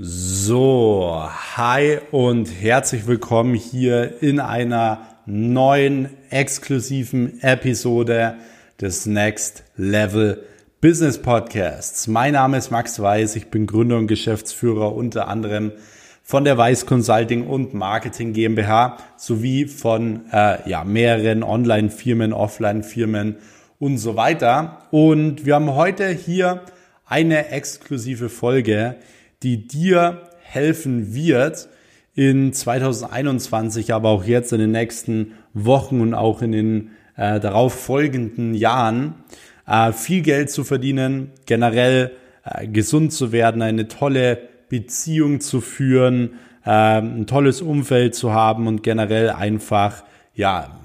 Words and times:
So, 0.00 1.28
hi 1.56 1.98
und 2.12 2.44
herzlich 2.46 3.08
willkommen 3.08 3.54
hier 3.56 4.22
in 4.22 4.38
einer 4.38 5.08
neuen 5.26 6.08
exklusiven 6.30 7.42
Episode 7.42 8.36
des 8.80 9.06
Next 9.06 9.64
Level 9.74 10.44
Business 10.80 11.20
Podcasts. 11.20 12.06
Mein 12.06 12.34
Name 12.34 12.58
ist 12.58 12.70
Max 12.70 13.02
Weiß, 13.02 13.34
ich 13.34 13.48
bin 13.48 13.66
Gründer 13.66 13.96
und 13.96 14.06
Geschäftsführer 14.06 14.94
unter 14.94 15.26
anderem 15.26 15.72
von 16.22 16.44
der 16.44 16.56
Weiß 16.56 16.86
Consulting 16.86 17.48
und 17.48 17.74
Marketing 17.74 18.34
GmbH 18.34 18.98
sowie 19.16 19.66
von 19.66 20.26
äh, 20.30 20.70
ja, 20.70 20.84
mehreren 20.84 21.42
Online-Firmen, 21.42 22.32
Offline-Firmen 22.32 23.38
und 23.80 23.98
so 23.98 24.14
weiter. 24.14 24.86
Und 24.92 25.44
wir 25.44 25.56
haben 25.56 25.74
heute 25.74 26.06
hier 26.06 26.62
eine 27.04 27.48
exklusive 27.48 28.28
Folge, 28.28 28.94
die 29.42 29.66
dir 29.66 30.22
helfen 30.42 31.14
wird, 31.14 31.68
in 32.14 32.52
2021, 32.52 33.94
aber 33.94 34.08
auch 34.08 34.24
jetzt 34.24 34.52
in 34.52 34.58
den 34.58 34.72
nächsten 34.72 35.34
Wochen 35.54 36.00
und 36.00 36.14
auch 36.14 36.42
in 36.42 36.50
den 36.50 36.90
äh, 37.16 37.38
darauf 37.38 37.74
folgenden 37.74 38.54
Jahren 38.54 39.14
äh, 39.68 39.92
viel 39.92 40.22
Geld 40.22 40.50
zu 40.50 40.64
verdienen, 40.64 41.30
generell 41.46 42.10
äh, 42.44 42.66
gesund 42.66 43.12
zu 43.12 43.30
werden, 43.30 43.62
eine 43.62 43.86
tolle 43.86 44.38
Beziehung 44.68 45.40
zu 45.40 45.60
führen, 45.60 46.34
äh, 46.64 46.70
ein 47.00 47.28
tolles 47.28 47.62
Umfeld 47.62 48.16
zu 48.16 48.32
haben 48.32 48.66
und 48.66 48.82
generell 48.82 49.30
einfach, 49.30 50.02
ja, 50.34 50.80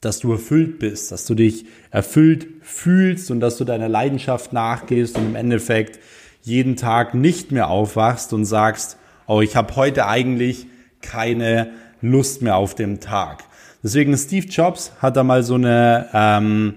dass 0.00 0.20
du 0.20 0.30
erfüllt 0.30 0.78
bist, 0.78 1.10
dass 1.10 1.26
du 1.26 1.34
dich 1.34 1.66
erfüllt 1.90 2.46
fühlst 2.62 3.32
und 3.32 3.40
dass 3.40 3.56
du 3.58 3.64
deiner 3.64 3.88
Leidenschaft 3.88 4.52
nachgehst 4.52 5.18
und 5.18 5.26
im 5.26 5.34
Endeffekt 5.34 5.98
jeden 6.42 6.76
Tag 6.76 7.14
nicht 7.14 7.52
mehr 7.52 7.68
aufwachst 7.68 8.32
und 8.32 8.44
sagst, 8.44 8.96
oh, 9.26 9.40
ich 9.40 9.56
habe 9.56 9.76
heute 9.76 10.06
eigentlich 10.06 10.66
keine 11.00 11.70
Lust 12.00 12.42
mehr 12.42 12.56
auf 12.56 12.74
den 12.74 13.00
Tag. 13.00 13.44
Deswegen 13.82 14.16
Steve 14.16 14.46
Jobs 14.46 14.92
hat 15.00 15.16
da 15.16 15.22
mal 15.22 15.42
so 15.42 15.54
eine 15.54 16.08
ähm, 16.12 16.74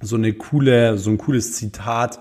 so 0.00 0.16
eine 0.16 0.32
coole 0.32 0.98
so 0.98 1.10
ein 1.10 1.18
cooles 1.18 1.54
Zitat 1.54 2.18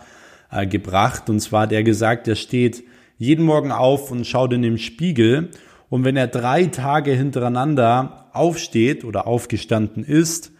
äh, 0.51 0.67
gebracht 0.67 1.29
und 1.29 1.39
zwar 1.39 1.67
der 1.67 1.83
gesagt, 1.83 2.27
er 2.27 2.35
steht 2.35 2.83
jeden 3.17 3.45
Morgen 3.45 3.71
auf 3.71 4.11
und 4.11 4.27
schaut 4.27 4.53
in 4.53 4.61
den 4.61 4.77
Spiegel 4.77 5.49
und 5.89 6.03
wenn 6.03 6.17
er 6.17 6.27
drei 6.27 6.65
Tage 6.65 7.11
hintereinander 7.11 8.29
aufsteht 8.33 9.03
oder 9.03 9.27
aufgestanden 9.27 10.03
ist 10.03 10.51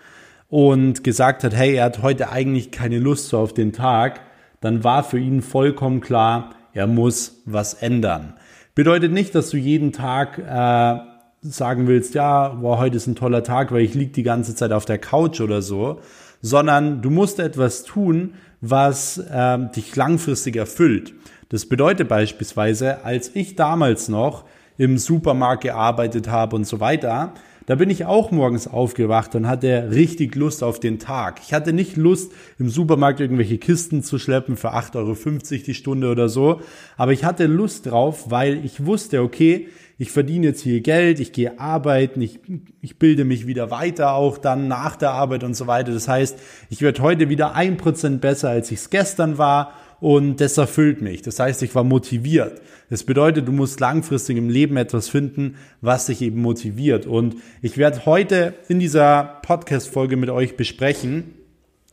und 0.49 1.03
gesagt 1.03 1.43
hat, 1.43 1.55
hey, 1.55 1.75
er 1.75 1.85
hat 1.85 2.01
heute 2.01 2.31
eigentlich 2.31 2.71
keine 2.71 2.99
Lust 2.99 3.29
so 3.29 3.39
auf 3.39 3.53
den 3.53 3.71
Tag, 3.73 4.21
dann 4.61 4.83
war 4.83 5.03
für 5.03 5.19
ihn 5.19 5.41
vollkommen 5.41 5.99
klar, 5.99 6.51
er 6.73 6.87
muss 6.87 7.41
was 7.45 7.73
ändern. 7.73 8.33
Bedeutet 8.73 9.11
nicht, 9.11 9.35
dass 9.35 9.49
du 9.49 9.57
jeden 9.57 9.91
Tag 9.91 10.37
äh, 10.37 10.99
sagen 11.41 11.87
willst, 11.87 12.13
ja, 12.13 12.49
boah, 12.49 12.77
heute 12.77 12.95
ist 12.95 13.07
ein 13.07 13.15
toller 13.15 13.43
Tag, 13.43 13.71
weil 13.71 13.81
ich 13.81 13.95
lieg 13.95 14.13
die 14.13 14.23
ganze 14.23 14.55
Zeit 14.55 14.71
auf 14.71 14.85
der 14.85 14.99
Couch 14.99 15.41
oder 15.41 15.61
so, 15.61 15.99
sondern 16.41 17.01
du 17.01 17.09
musst 17.09 17.39
etwas 17.39 17.83
tun, 17.83 18.35
was 18.61 19.17
äh, 19.17 19.57
dich 19.75 19.95
langfristig 19.95 20.55
erfüllt. 20.55 21.13
Das 21.49 21.65
bedeutet 21.65 22.07
beispielsweise, 22.07 23.03
als 23.03 23.35
ich 23.35 23.55
damals 23.55 24.07
noch 24.07 24.45
im 24.77 24.97
Supermarkt 24.97 25.63
gearbeitet 25.63 26.29
habe 26.29 26.55
und 26.55 26.65
so 26.65 26.79
weiter, 26.79 27.33
da 27.67 27.75
bin 27.75 27.89
ich 27.89 28.05
auch 28.05 28.31
morgens 28.31 28.67
aufgewacht 28.67 29.35
und 29.35 29.47
hatte 29.47 29.89
richtig 29.91 30.35
Lust 30.35 30.63
auf 30.63 30.79
den 30.79 30.99
Tag. 30.99 31.39
Ich 31.43 31.53
hatte 31.53 31.73
nicht 31.73 31.95
Lust, 31.95 32.31
im 32.57 32.69
Supermarkt 32.69 33.19
irgendwelche 33.19 33.57
Kisten 33.57 34.03
zu 34.03 34.17
schleppen 34.17 34.57
für 34.57 34.73
8,50 34.73 34.95
Euro 34.95 35.63
die 35.65 35.73
Stunde 35.73 36.09
oder 36.09 36.27
so. 36.27 36.61
Aber 36.97 37.13
ich 37.13 37.23
hatte 37.23 37.45
Lust 37.45 37.85
drauf, 37.85 38.31
weil 38.31 38.65
ich 38.65 38.85
wusste, 38.85 39.21
okay, 39.21 39.67
ich 39.97 40.09
verdiene 40.11 40.47
jetzt 40.47 40.61
hier 40.61 40.81
Geld, 40.81 41.19
ich 41.19 41.31
gehe 41.31 41.59
arbeiten, 41.59 42.21
ich, 42.21 42.39
ich 42.81 42.97
bilde 42.97 43.23
mich 43.23 43.45
wieder 43.45 43.69
weiter 43.69 44.13
auch 44.13 44.39
dann 44.39 44.67
nach 44.67 44.95
der 44.95 45.11
Arbeit 45.11 45.43
und 45.43 45.53
so 45.53 45.67
weiter. 45.67 45.93
Das 45.93 46.07
heißt, 46.07 46.39
ich 46.71 46.81
werde 46.81 47.03
heute 47.03 47.29
wieder 47.29 47.53
ein 47.53 47.77
Prozent 47.77 48.19
besser, 48.21 48.49
als 48.49 48.71
ich 48.71 48.79
es 48.79 48.89
gestern 48.89 49.37
war 49.37 49.73
und 50.01 50.41
das 50.41 50.57
erfüllt 50.57 51.01
mich. 51.01 51.21
Das 51.21 51.39
heißt, 51.39 51.61
ich 51.61 51.73
war 51.75 51.83
motiviert. 51.83 52.59
Das 52.89 53.03
bedeutet, 53.03 53.47
du 53.47 53.51
musst 53.51 53.79
langfristig 53.79 54.35
im 54.35 54.49
Leben 54.49 54.75
etwas 54.75 55.07
finden, 55.07 55.55
was 55.79 56.07
dich 56.07 56.23
eben 56.23 56.41
motiviert. 56.41 57.05
Und 57.05 57.35
ich 57.61 57.77
werde 57.77 58.05
heute 58.05 58.55
in 58.67 58.79
dieser 58.79 59.39
Podcast-Folge 59.43 60.17
mit 60.17 60.31
euch 60.31 60.57
besprechen, 60.57 61.35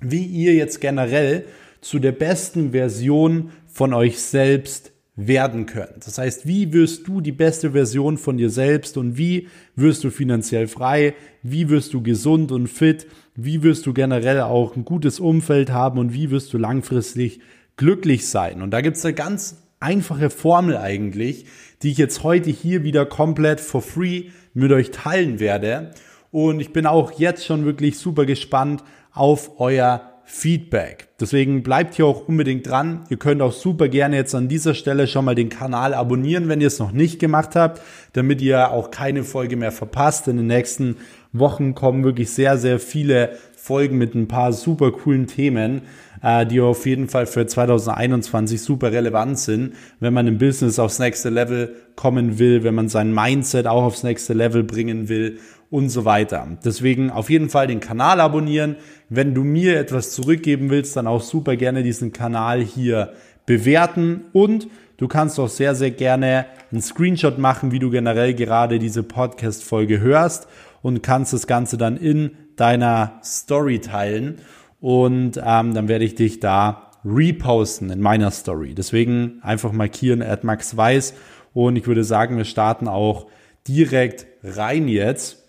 wie 0.00 0.24
ihr 0.24 0.54
jetzt 0.54 0.80
generell 0.80 1.44
zu 1.82 1.98
der 1.98 2.12
besten 2.12 2.72
Version 2.72 3.50
von 3.66 3.92
euch 3.92 4.18
selbst 4.18 4.90
werden 5.14 5.66
könnt. 5.66 6.06
Das 6.06 6.16
heißt, 6.16 6.46
wie 6.46 6.72
wirst 6.72 7.06
du 7.06 7.20
die 7.20 7.32
beste 7.32 7.72
Version 7.72 8.16
von 8.16 8.38
dir 8.38 8.50
selbst 8.50 8.96
und 8.96 9.18
wie 9.18 9.48
wirst 9.76 10.02
du 10.04 10.10
finanziell 10.10 10.66
frei? 10.66 11.14
Wie 11.42 11.68
wirst 11.68 11.92
du 11.92 12.02
gesund 12.02 12.52
und 12.52 12.68
fit? 12.68 13.06
Wie 13.34 13.62
wirst 13.62 13.84
du 13.84 13.92
generell 13.92 14.40
auch 14.40 14.76
ein 14.76 14.84
gutes 14.84 15.20
Umfeld 15.20 15.70
haben 15.70 15.98
und 15.98 16.14
wie 16.14 16.30
wirst 16.30 16.54
du 16.54 16.58
langfristig 16.58 17.40
glücklich 17.78 18.28
sein. 18.28 18.60
Und 18.60 18.72
da 18.72 18.82
gibt's 18.82 19.04
eine 19.06 19.14
ganz 19.14 19.62
einfache 19.80 20.28
Formel 20.28 20.76
eigentlich, 20.76 21.46
die 21.82 21.92
ich 21.92 21.98
jetzt 21.98 22.22
heute 22.22 22.50
hier 22.50 22.82
wieder 22.82 23.06
komplett 23.06 23.60
for 23.60 23.80
free 23.80 24.24
mit 24.52 24.70
euch 24.72 24.90
teilen 24.90 25.40
werde. 25.40 25.92
Und 26.30 26.60
ich 26.60 26.74
bin 26.74 26.84
auch 26.84 27.12
jetzt 27.12 27.46
schon 27.46 27.64
wirklich 27.64 27.98
super 27.98 28.26
gespannt 28.26 28.84
auf 29.12 29.58
euer 29.60 30.02
Feedback. 30.24 31.08
Deswegen 31.18 31.62
bleibt 31.62 31.94
hier 31.94 32.04
auch 32.04 32.28
unbedingt 32.28 32.68
dran. 32.68 33.06
Ihr 33.08 33.16
könnt 33.16 33.40
auch 33.40 33.52
super 33.52 33.88
gerne 33.88 34.16
jetzt 34.16 34.34
an 34.34 34.48
dieser 34.48 34.74
Stelle 34.74 35.06
schon 35.06 35.24
mal 35.24 35.34
den 35.34 35.48
Kanal 35.48 35.94
abonnieren, 35.94 36.48
wenn 36.48 36.60
ihr 36.60 36.66
es 36.66 36.78
noch 36.78 36.92
nicht 36.92 37.18
gemacht 37.18 37.56
habt, 37.56 37.80
damit 38.12 38.42
ihr 38.42 38.70
auch 38.70 38.90
keine 38.90 39.24
Folge 39.24 39.56
mehr 39.56 39.72
verpasst. 39.72 40.28
In 40.28 40.36
den 40.36 40.48
nächsten 40.48 40.96
Wochen 41.32 41.74
kommen 41.74 42.04
wirklich 42.04 42.30
sehr, 42.30 42.58
sehr 42.58 42.78
viele 42.78 43.38
Folgen 43.56 43.96
mit 43.96 44.14
ein 44.14 44.28
paar 44.28 44.52
super 44.52 44.92
coolen 44.92 45.28
Themen 45.28 45.82
äh, 46.22 46.46
die 46.46 46.60
auf 46.60 46.86
jeden 46.86 47.08
Fall 47.08 47.26
für 47.26 47.46
2021 47.46 48.60
super 48.60 48.92
relevant 48.92 49.38
sind, 49.38 49.74
wenn 50.00 50.14
man 50.14 50.26
im 50.26 50.38
Business 50.38 50.78
aufs 50.78 50.98
nächste 50.98 51.30
Level 51.30 51.74
kommen 51.96 52.38
will, 52.38 52.64
wenn 52.64 52.74
man 52.74 52.88
sein 52.88 53.12
Mindset 53.12 53.66
auch 53.66 53.82
aufs 53.82 54.02
nächste 54.02 54.34
Level 54.34 54.64
bringen 54.64 55.08
will 55.08 55.38
und 55.70 55.90
so 55.90 56.04
weiter. 56.04 56.46
Deswegen 56.64 57.10
auf 57.10 57.30
jeden 57.30 57.50
Fall 57.50 57.66
den 57.66 57.80
Kanal 57.80 58.20
abonnieren. 58.20 58.76
Wenn 59.08 59.34
du 59.34 59.44
mir 59.44 59.78
etwas 59.78 60.12
zurückgeben 60.12 60.70
willst, 60.70 60.96
dann 60.96 61.06
auch 61.06 61.22
super 61.22 61.56
gerne 61.56 61.82
diesen 61.82 62.12
Kanal 62.12 62.60
hier 62.60 63.12
bewerten 63.46 64.26
und 64.32 64.68
Du 64.98 65.06
kannst 65.06 65.38
auch 65.38 65.48
sehr, 65.48 65.76
sehr 65.76 65.92
gerne 65.92 66.46
einen 66.72 66.82
Screenshot 66.82 67.38
machen, 67.38 67.70
wie 67.70 67.78
du 67.78 67.88
generell 67.88 68.34
gerade 68.34 68.80
diese 68.80 69.04
Podcast-Folge 69.04 70.00
hörst 70.00 70.48
und 70.82 71.04
kannst 71.04 71.32
das 71.32 71.46
Ganze 71.46 71.78
dann 71.78 71.96
in 71.96 72.32
deiner 72.56 73.20
Story 73.22 73.78
teilen 73.78 74.40
und 74.80 75.40
ähm, 75.44 75.74
dann 75.74 75.88
werde 75.88 76.04
ich 76.04 76.14
dich 76.14 76.40
da 76.40 76.90
reposten 77.04 77.90
in 77.90 78.00
meiner 78.00 78.30
Story. 78.30 78.74
Deswegen 78.74 79.40
einfach 79.42 79.72
markieren 79.72 80.22
at 80.22 80.44
Max 80.44 80.76
Weiß 80.76 81.14
und 81.54 81.76
ich 81.76 81.86
würde 81.86 82.04
sagen, 82.04 82.36
wir 82.36 82.44
starten 82.44 82.88
auch 82.88 83.26
direkt 83.66 84.26
rein 84.42 84.88
jetzt. 84.88 85.44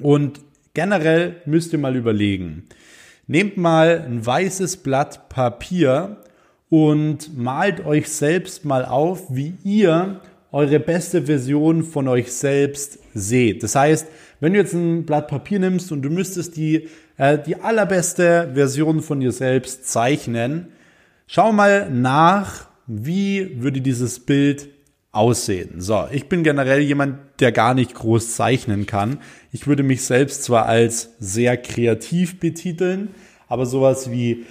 Und 0.00 0.40
generell 0.74 1.36
müsst 1.44 1.72
ihr 1.72 1.78
mal 1.78 1.96
überlegen. 1.96 2.64
Nehmt 3.26 3.56
mal 3.56 4.04
ein 4.06 4.24
weißes 4.24 4.78
Blatt 4.78 5.28
Papier 5.28 6.16
und 6.68 7.36
malt 7.36 7.84
euch 7.84 8.08
selbst 8.08 8.64
mal 8.64 8.84
auf, 8.84 9.34
wie 9.34 9.54
ihr 9.64 10.20
eure 10.50 10.80
beste 10.80 11.22
Version 11.22 11.82
von 11.82 12.08
euch 12.08 12.32
selbst 12.32 12.98
seht. 13.14 13.62
Das 13.62 13.74
heißt, 13.74 14.06
wenn 14.40 14.52
du 14.52 14.58
jetzt 14.58 14.74
ein 14.74 15.04
Blatt 15.06 15.28
Papier 15.28 15.58
nimmst 15.58 15.92
und 15.92 16.02
du 16.02 16.10
müsstest 16.10 16.56
die 16.56 16.88
äh, 17.16 17.38
die 17.38 17.56
allerbeste 17.56 18.50
Version 18.54 19.02
von 19.02 19.20
dir 19.20 19.32
selbst 19.32 19.88
zeichnen. 19.88 20.68
Schau 21.26 21.52
mal 21.52 21.90
nach, 21.90 22.68
wie 22.86 23.62
würde 23.62 23.80
dieses 23.80 24.20
Bild 24.20 24.68
aussehen. 25.12 25.80
So, 25.80 26.06
ich 26.10 26.28
bin 26.28 26.42
generell 26.42 26.80
jemand, 26.80 27.18
der 27.40 27.52
gar 27.52 27.74
nicht 27.74 27.94
groß 27.94 28.34
zeichnen 28.34 28.86
kann. 28.86 29.18
Ich 29.52 29.66
würde 29.66 29.82
mich 29.82 30.04
selbst 30.04 30.44
zwar 30.44 30.66
als 30.66 31.10
sehr 31.18 31.56
kreativ 31.58 32.40
betiteln, 32.40 33.10
aber 33.46 33.66
sowas 33.66 34.10
wie 34.10 34.46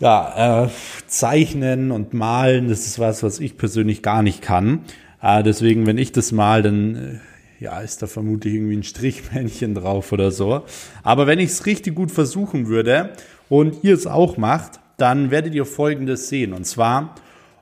ja, 0.00 0.64
äh, 0.64 0.68
zeichnen 1.08 1.90
und 1.90 2.14
malen, 2.14 2.68
das 2.68 2.86
ist 2.86 3.00
was, 3.00 3.24
was 3.24 3.40
ich 3.40 3.56
persönlich 3.56 4.02
gar 4.02 4.22
nicht 4.22 4.42
kann. 4.42 4.84
Äh, 5.20 5.42
deswegen, 5.42 5.86
wenn 5.86 5.98
ich 5.98 6.12
das 6.12 6.30
mal, 6.30 6.62
dann 6.62 6.94
äh, 6.94 7.18
ja, 7.60 7.80
ist 7.80 8.02
da 8.02 8.06
vermutlich 8.06 8.54
irgendwie 8.54 8.76
ein 8.76 8.84
Strichmännchen 8.84 9.74
drauf 9.74 10.12
oder 10.12 10.30
so. 10.30 10.62
Aber 11.02 11.26
wenn 11.26 11.38
ich 11.38 11.50
es 11.50 11.66
richtig 11.66 11.94
gut 11.94 12.10
versuchen 12.10 12.68
würde 12.68 13.10
und 13.48 13.82
ihr 13.82 13.94
es 13.94 14.06
auch 14.06 14.36
macht, 14.36 14.80
dann 14.96 15.30
werdet 15.30 15.54
ihr 15.54 15.64
Folgendes 15.64 16.28
sehen. 16.28 16.52
Und 16.52 16.66
zwar 16.66 17.14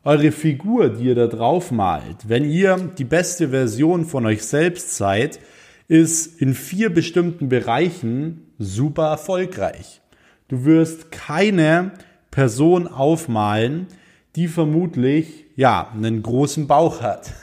eure 0.04 0.32
Figur, 0.32 0.90
die 0.90 1.06
ihr 1.06 1.14
da 1.14 1.26
drauf 1.26 1.70
malt. 1.70 2.28
Wenn 2.28 2.44
ihr 2.44 2.76
die 2.96 3.04
beste 3.04 3.48
Version 3.48 4.04
von 4.04 4.26
euch 4.26 4.43
selbst 4.43 4.96
seid, 4.96 5.40
ist 5.88 6.40
in 6.40 6.54
vier 6.54 6.90
bestimmten 6.90 7.49
Bereichen 7.49 8.42
super 8.58 9.08
erfolgreich. 9.08 10.00
Du 10.49 10.64
wirst 10.64 11.10
keine 11.10 11.92
Person 12.31 12.87
aufmalen, 12.87 13.87
die 14.37 14.46
vermutlich 14.46 15.45
ja, 15.56 15.90
einen 15.94 16.22
großen 16.22 16.66
Bauch 16.66 17.02
hat. 17.02 17.32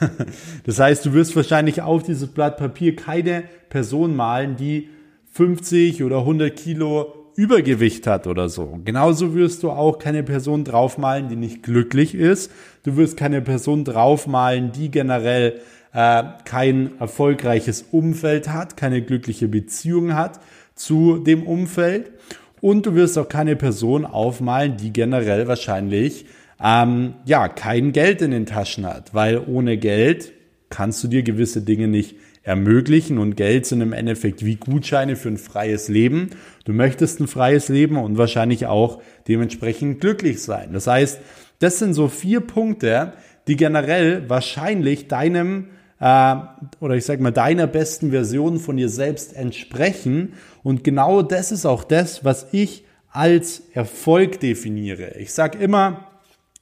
Das 0.64 0.80
heißt, 0.80 1.04
du 1.04 1.12
wirst 1.12 1.36
wahrscheinlich 1.36 1.82
auf 1.82 2.02
dieses 2.04 2.28
Blatt 2.28 2.56
Papier 2.56 2.96
keine 2.96 3.44
Person 3.68 4.16
malen, 4.16 4.56
die 4.56 4.88
50 5.32 6.02
oder 6.02 6.20
100 6.20 6.56
Kilo 6.56 7.12
Übergewicht 7.36 8.06
hat 8.06 8.26
oder 8.26 8.48
so. 8.48 8.78
Genauso 8.84 9.34
wirst 9.34 9.62
du 9.62 9.70
auch 9.70 9.98
keine 9.98 10.22
Person 10.22 10.64
draufmalen, 10.64 11.28
die 11.28 11.36
nicht 11.36 11.62
glücklich 11.62 12.14
ist. 12.14 12.50
Du 12.84 12.96
wirst 12.96 13.16
keine 13.16 13.42
Person 13.42 13.84
draufmalen, 13.84 14.72
die 14.72 14.90
generell 14.90 15.60
äh, 15.92 16.22
kein 16.44 16.92
erfolgreiches 17.00 17.84
Umfeld 17.90 18.48
hat, 18.48 18.76
keine 18.76 19.02
glückliche 19.02 19.48
Beziehung 19.48 20.14
hat 20.14 20.40
zu 20.74 21.18
dem 21.18 21.44
Umfeld. 21.44 22.12
Und 22.60 22.86
du 22.86 22.94
wirst 22.94 23.18
auch 23.18 23.28
keine 23.28 23.56
Person 23.56 24.06
aufmalen, 24.06 24.76
die 24.76 24.92
generell 24.92 25.48
wahrscheinlich 25.48 26.24
ähm, 26.64 27.14
ja 27.26 27.48
kein 27.48 27.92
Geld 27.92 28.22
in 28.22 28.30
den 28.30 28.46
Taschen 28.46 28.86
hat, 28.86 29.12
weil 29.12 29.38
ohne 29.46 29.76
Geld 29.76 30.32
kannst 30.70 31.04
du 31.04 31.08
dir 31.08 31.22
gewisse 31.22 31.60
Dinge 31.60 31.86
nicht 31.88 32.16
ermöglichen 32.42 33.18
und 33.18 33.36
Geld 33.36 33.66
sind 33.66 33.80
im 33.80 33.92
Endeffekt 33.92 34.44
wie 34.44 34.56
Gutscheine 34.56 35.16
für 35.16 35.28
ein 35.28 35.38
freies 35.38 35.88
Leben. 35.88 36.30
Du 36.64 36.72
möchtest 36.72 37.20
ein 37.20 37.26
freies 37.26 37.68
Leben 37.68 37.96
und 37.96 38.18
wahrscheinlich 38.18 38.66
auch 38.66 39.02
dementsprechend 39.28 40.00
glücklich 40.00 40.42
sein. 40.42 40.70
Das 40.72 40.86
heißt, 40.86 41.20
das 41.58 41.78
sind 41.78 41.94
so 41.94 42.08
vier 42.08 42.40
Punkte, 42.40 43.12
die 43.46 43.56
generell 43.56 44.28
wahrscheinlich 44.28 45.08
deinem 45.08 45.68
äh, 46.00 46.34
oder 46.80 46.96
ich 46.96 47.04
sag 47.04 47.20
mal 47.20 47.30
deiner 47.30 47.66
besten 47.66 48.10
Version 48.10 48.58
von 48.58 48.78
dir 48.78 48.88
selbst 48.88 49.36
entsprechen 49.36 50.32
und 50.62 50.82
genau 50.82 51.22
das 51.22 51.52
ist 51.52 51.66
auch 51.66 51.84
das, 51.84 52.24
was 52.24 52.48
ich 52.52 52.84
als 53.10 53.62
Erfolg 53.74 54.40
definiere. 54.40 55.16
Ich 55.18 55.32
sag 55.32 55.60
immer, 55.60 56.08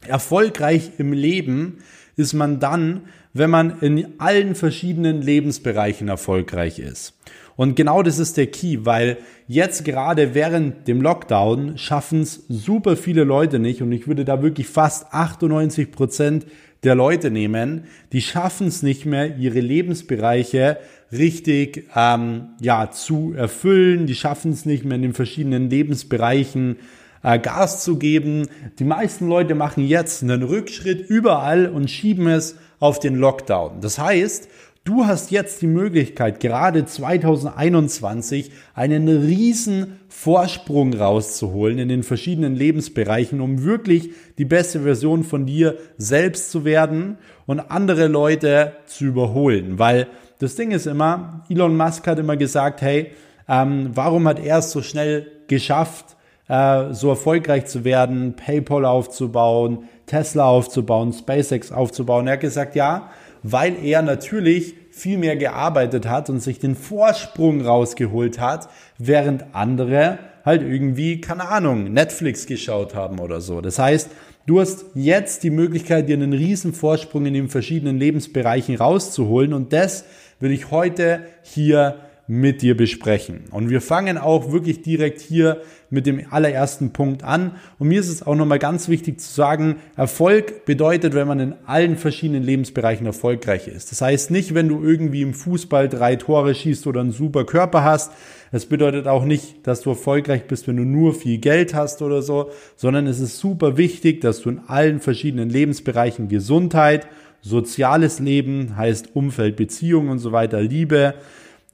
erfolgreich 0.06 0.92
im 0.98 1.12
Leben 1.12 1.78
ist 2.16 2.32
man 2.32 2.60
dann, 2.60 3.02
wenn 3.32 3.50
man 3.50 3.80
in 3.80 4.20
allen 4.20 4.54
verschiedenen 4.54 5.22
Lebensbereichen 5.22 6.08
erfolgreich 6.08 6.78
ist. 6.78 7.14
Und 7.56 7.76
genau 7.76 8.02
das 8.02 8.18
ist 8.18 8.36
der 8.36 8.46
Key, 8.46 8.78
weil 8.82 9.18
jetzt 9.46 9.84
gerade 9.84 10.34
während 10.34 10.88
dem 10.88 11.02
Lockdown 11.02 11.76
schaffen 11.78 12.22
es 12.22 12.44
super 12.48 12.96
viele 12.96 13.24
Leute 13.24 13.58
nicht 13.58 13.82
und 13.82 13.92
ich 13.92 14.06
würde 14.06 14.24
da 14.24 14.42
wirklich 14.42 14.68
fast 14.68 15.12
98 15.12 15.90
Prozent 15.92 16.46
der 16.82 16.94
Leute 16.94 17.30
nehmen, 17.30 17.84
die 18.12 18.22
schaffen 18.22 18.66
es 18.66 18.82
nicht 18.82 19.06
mehr, 19.06 19.36
ihre 19.36 19.60
Lebensbereiche 19.60 20.78
richtig 21.12 21.88
ähm, 21.94 22.48
ja 22.60 22.90
zu 22.90 23.34
erfüllen. 23.36 24.06
Die 24.06 24.14
schaffen 24.14 24.52
es 24.52 24.64
nicht 24.64 24.84
mehr 24.84 24.96
in 24.96 25.02
den 25.02 25.14
verschiedenen 25.14 25.70
Lebensbereichen 25.70 26.78
äh, 27.22 27.38
Gas 27.38 27.82
zu 27.84 27.98
geben. 27.98 28.48
Die 28.78 28.84
meisten 28.84 29.28
Leute 29.28 29.54
machen 29.54 29.86
jetzt 29.86 30.22
einen 30.22 30.42
Rückschritt 30.42 31.08
überall 31.08 31.68
und 31.68 31.90
schieben 31.90 32.26
es 32.28 32.56
auf 32.80 32.98
den 32.98 33.16
Lockdown. 33.16 33.80
Das 33.80 33.98
heißt, 33.98 34.48
Du 34.84 35.06
hast 35.06 35.30
jetzt 35.30 35.62
die 35.62 35.68
Möglichkeit, 35.68 36.40
gerade 36.40 36.84
2021 36.84 38.50
einen 38.74 39.06
riesen 39.06 40.00
Vorsprung 40.08 40.92
rauszuholen 40.92 41.78
in 41.78 41.88
den 41.88 42.02
verschiedenen 42.02 42.56
Lebensbereichen, 42.56 43.40
um 43.40 43.62
wirklich 43.62 44.10
die 44.38 44.44
beste 44.44 44.80
Version 44.80 45.22
von 45.22 45.46
dir 45.46 45.78
selbst 45.98 46.50
zu 46.50 46.64
werden 46.64 47.16
und 47.46 47.60
andere 47.60 48.08
Leute 48.08 48.72
zu 48.86 49.04
überholen. 49.04 49.78
Weil 49.78 50.08
das 50.40 50.56
Ding 50.56 50.72
ist 50.72 50.88
immer, 50.88 51.44
Elon 51.48 51.76
Musk 51.76 52.04
hat 52.08 52.18
immer 52.18 52.36
gesagt, 52.36 52.82
hey, 52.82 53.12
ähm, 53.48 53.90
warum 53.94 54.26
hat 54.26 54.44
er 54.44 54.58
es 54.58 54.72
so 54.72 54.82
schnell 54.82 55.30
geschafft, 55.46 56.16
äh, 56.48 56.92
so 56.92 57.10
erfolgreich 57.10 57.66
zu 57.66 57.84
werden, 57.84 58.34
PayPal 58.34 58.84
aufzubauen, 58.84 59.88
Tesla 60.06 60.44
aufzubauen, 60.44 61.12
SpaceX 61.12 61.72
aufzubauen? 61.72 62.26
Er 62.26 62.34
hat 62.34 62.40
gesagt, 62.40 62.74
ja, 62.74 63.10
weil 63.42 63.76
er 63.84 64.02
natürlich 64.02 64.74
viel 64.90 65.18
mehr 65.18 65.36
gearbeitet 65.36 66.08
hat 66.08 66.30
und 66.30 66.40
sich 66.40 66.58
den 66.58 66.76
Vorsprung 66.76 67.62
rausgeholt 67.62 68.38
hat, 68.38 68.68
während 68.98 69.54
andere 69.54 70.18
halt 70.44 70.62
irgendwie, 70.62 71.20
keine 71.20 71.48
Ahnung, 71.48 71.92
Netflix 71.92 72.46
geschaut 72.46 72.94
haben 72.94 73.18
oder 73.18 73.40
so. 73.40 73.60
Das 73.60 73.78
heißt, 73.78 74.10
du 74.46 74.60
hast 74.60 74.86
jetzt 74.94 75.44
die 75.44 75.50
Möglichkeit, 75.50 76.08
dir 76.08 76.16
einen 76.16 76.32
riesen 76.32 76.72
Vorsprung 76.72 77.26
in 77.26 77.34
den 77.34 77.48
verschiedenen 77.48 77.98
Lebensbereichen 77.98 78.76
rauszuholen 78.76 79.52
und 79.52 79.72
das 79.72 80.04
will 80.40 80.50
ich 80.50 80.70
heute 80.70 81.20
hier 81.42 81.96
mit 82.26 82.62
dir 82.62 82.76
besprechen. 82.76 83.44
Und 83.50 83.70
wir 83.70 83.80
fangen 83.80 84.18
auch 84.18 84.52
wirklich 84.52 84.82
direkt 84.82 85.20
hier 85.20 85.62
mit 85.92 86.06
dem 86.06 86.22
allerersten 86.30 86.92
Punkt 86.92 87.22
an. 87.22 87.52
Und 87.78 87.88
mir 87.88 88.00
ist 88.00 88.08
es 88.08 88.26
auch 88.26 88.34
nochmal 88.34 88.58
ganz 88.58 88.88
wichtig 88.88 89.20
zu 89.20 89.32
sagen, 89.32 89.76
Erfolg 89.94 90.64
bedeutet, 90.64 91.14
wenn 91.14 91.28
man 91.28 91.38
in 91.38 91.54
allen 91.66 91.96
verschiedenen 91.96 92.42
Lebensbereichen 92.42 93.04
erfolgreich 93.04 93.68
ist. 93.68 93.92
Das 93.92 94.00
heißt 94.00 94.30
nicht, 94.30 94.54
wenn 94.54 94.68
du 94.68 94.82
irgendwie 94.82 95.20
im 95.20 95.34
Fußball 95.34 95.90
drei 95.90 96.16
Tore 96.16 96.54
schießt 96.54 96.86
oder 96.86 97.02
einen 97.02 97.12
super 97.12 97.44
Körper 97.44 97.84
hast. 97.84 98.12
Es 98.52 98.64
bedeutet 98.64 99.06
auch 99.06 99.24
nicht, 99.24 99.66
dass 99.66 99.82
du 99.82 99.90
erfolgreich 99.90 100.46
bist, 100.46 100.66
wenn 100.66 100.78
du 100.78 100.84
nur 100.84 101.14
viel 101.14 101.38
Geld 101.38 101.74
hast 101.74 102.00
oder 102.00 102.22
so, 102.22 102.50
sondern 102.76 103.06
es 103.06 103.20
ist 103.20 103.38
super 103.38 103.76
wichtig, 103.76 104.22
dass 104.22 104.40
du 104.40 104.48
in 104.48 104.60
allen 104.66 104.98
verschiedenen 105.00 105.50
Lebensbereichen 105.50 106.28
Gesundheit, 106.28 107.06
soziales 107.42 108.18
Leben, 108.18 108.76
heißt 108.78 109.14
Umfeld, 109.14 109.56
Beziehungen 109.56 110.08
und 110.08 110.20
so 110.20 110.32
weiter, 110.32 110.62
Liebe, 110.62 111.14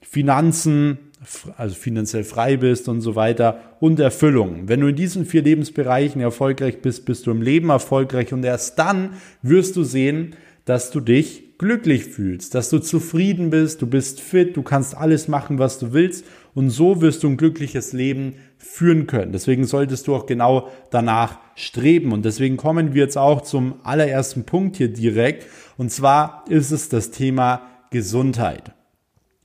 Finanzen, 0.01 1.08
also 1.57 1.75
finanziell 1.75 2.23
frei 2.23 2.57
bist 2.57 2.87
und 2.87 3.01
so 3.01 3.15
weiter 3.15 3.59
und 3.79 3.99
Erfüllung. 3.99 4.67
Wenn 4.67 4.79
du 4.79 4.87
in 4.87 4.95
diesen 4.95 5.25
vier 5.25 5.41
Lebensbereichen 5.41 6.21
erfolgreich 6.21 6.81
bist, 6.81 7.05
bist 7.05 7.27
du 7.27 7.31
im 7.31 7.41
Leben 7.41 7.69
erfolgreich 7.69 8.31
und 8.31 8.43
erst 8.43 8.79
dann 8.79 9.15
wirst 9.41 9.75
du 9.75 9.83
sehen, 9.83 10.35
dass 10.65 10.91
du 10.91 11.01
dich 11.01 11.57
glücklich 11.57 12.05
fühlst, 12.05 12.55
dass 12.55 12.69
du 12.69 12.79
zufrieden 12.79 13.49
bist, 13.49 13.81
du 13.81 13.87
bist 13.87 14.21
fit, 14.21 14.55
du 14.55 14.63
kannst 14.63 14.95
alles 14.95 15.27
machen, 15.27 15.59
was 15.59 15.77
du 15.77 15.91
willst 15.91 16.25
und 16.53 16.69
so 16.69 17.01
wirst 17.01 17.23
du 17.23 17.27
ein 17.27 17.37
glückliches 17.37 17.91
Leben 17.91 18.35
führen 18.57 19.05
können. 19.05 19.33
Deswegen 19.33 19.65
solltest 19.65 20.07
du 20.07 20.15
auch 20.15 20.25
genau 20.25 20.69
danach 20.89 21.39
streben 21.55 22.13
und 22.13 22.23
deswegen 22.23 22.55
kommen 22.55 22.93
wir 22.93 23.03
jetzt 23.03 23.17
auch 23.17 23.41
zum 23.41 23.75
allerersten 23.83 24.45
Punkt 24.45 24.77
hier 24.77 24.91
direkt 24.91 25.47
und 25.77 25.91
zwar 25.91 26.45
ist 26.47 26.71
es 26.71 26.87
das 26.87 27.11
Thema 27.11 27.63
Gesundheit. 27.91 28.71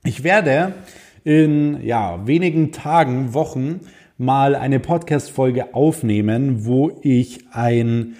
Ich 0.05 0.23
werde 0.23 0.73
in 1.25 1.83
ja, 1.83 2.25
wenigen 2.25 2.71
Tagen, 2.71 3.33
Wochen 3.33 3.81
mal 4.17 4.55
eine 4.55 4.79
Podcast-Folge 4.79 5.73
aufnehmen, 5.73 6.65
wo 6.65 6.99
ich 7.01 7.47
ein, 7.51 8.15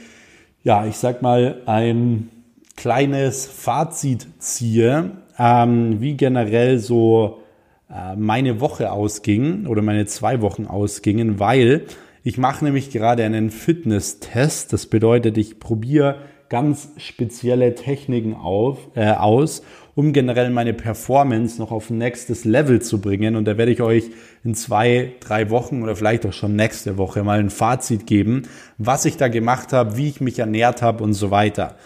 ja, 0.63 0.85
ich 0.87 0.97
sag 0.97 1.21
mal, 1.21 1.61
ein 1.67 2.29
kleines 2.75 3.45
Fazit 3.45 4.27
ziehe, 4.39 5.11
ähm, 5.37 6.01
wie 6.01 6.17
generell 6.17 6.79
so 6.79 7.43
äh, 7.89 8.15
meine 8.15 8.59
Woche 8.59 8.91
ausging 8.91 9.67
oder 9.67 9.83
meine 9.83 10.07
zwei 10.07 10.41
Wochen 10.41 10.65
ausgingen, 10.65 11.39
weil 11.39 11.85
ich 12.23 12.39
mache 12.39 12.65
nämlich 12.65 12.89
gerade 12.89 13.23
einen 13.23 13.51
Fitness-Test. 13.51 14.73
Das 14.73 14.87
bedeutet, 14.87 15.37
ich 15.37 15.59
probiere 15.59 16.17
ganz 16.49 16.89
spezielle 16.97 17.75
Techniken 17.75 18.33
auf, 18.33 18.79
äh, 18.95 19.11
aus, 19.11 19.61
um 19.95 20.11
generell 20.11 20.49
meine 20.49 20.73
Performance 20.73 21.59
noch 21.59 21.71
auf 21.71 21.89
nächstes 21.89 22.43
Level 22.43 22.81
zu 22.81 22.99
bringen. 22.99 23.35
Und 23.35 23.45
da 23.45 23.57
werde 23.57 23.71
ich 23.71 23.81
euch 23.81 24.11
in 24.43 24.53
zwei, 24.53 25.13
drei 25.21 25.49
Wochen 25.49 25.81
oder 25.81 25.95
vielleicht 25.95 26.25
auch 26.25 26.33
schon 26.33 26.55
nächste 26.55 26.97
Woche 26.97 27.23
mal 27.23 27.39
ein 27.39 27.49
Fazit 27.49 28.05
geben, 28.05 28.43
was 28.77 29.05
ich 29.05 29.17
da 29.17 29.29
gemacht 29.29 29.73
habe, 29.73 29.97
wie 29.97 30.09
ich 30.09 30.21
mich 30.21 30.39
ernährt 30.39 30.81
habe 30.81 31.03
und 31.03 31.13
so 31.13 31.31
weiter. 31.31 31.77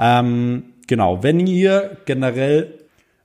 Ähm, 0.00 0.64
genau, 0.86 1.22
wenn 1.22 1.46
ihr 1.46 1.98
generell 2.06 2.74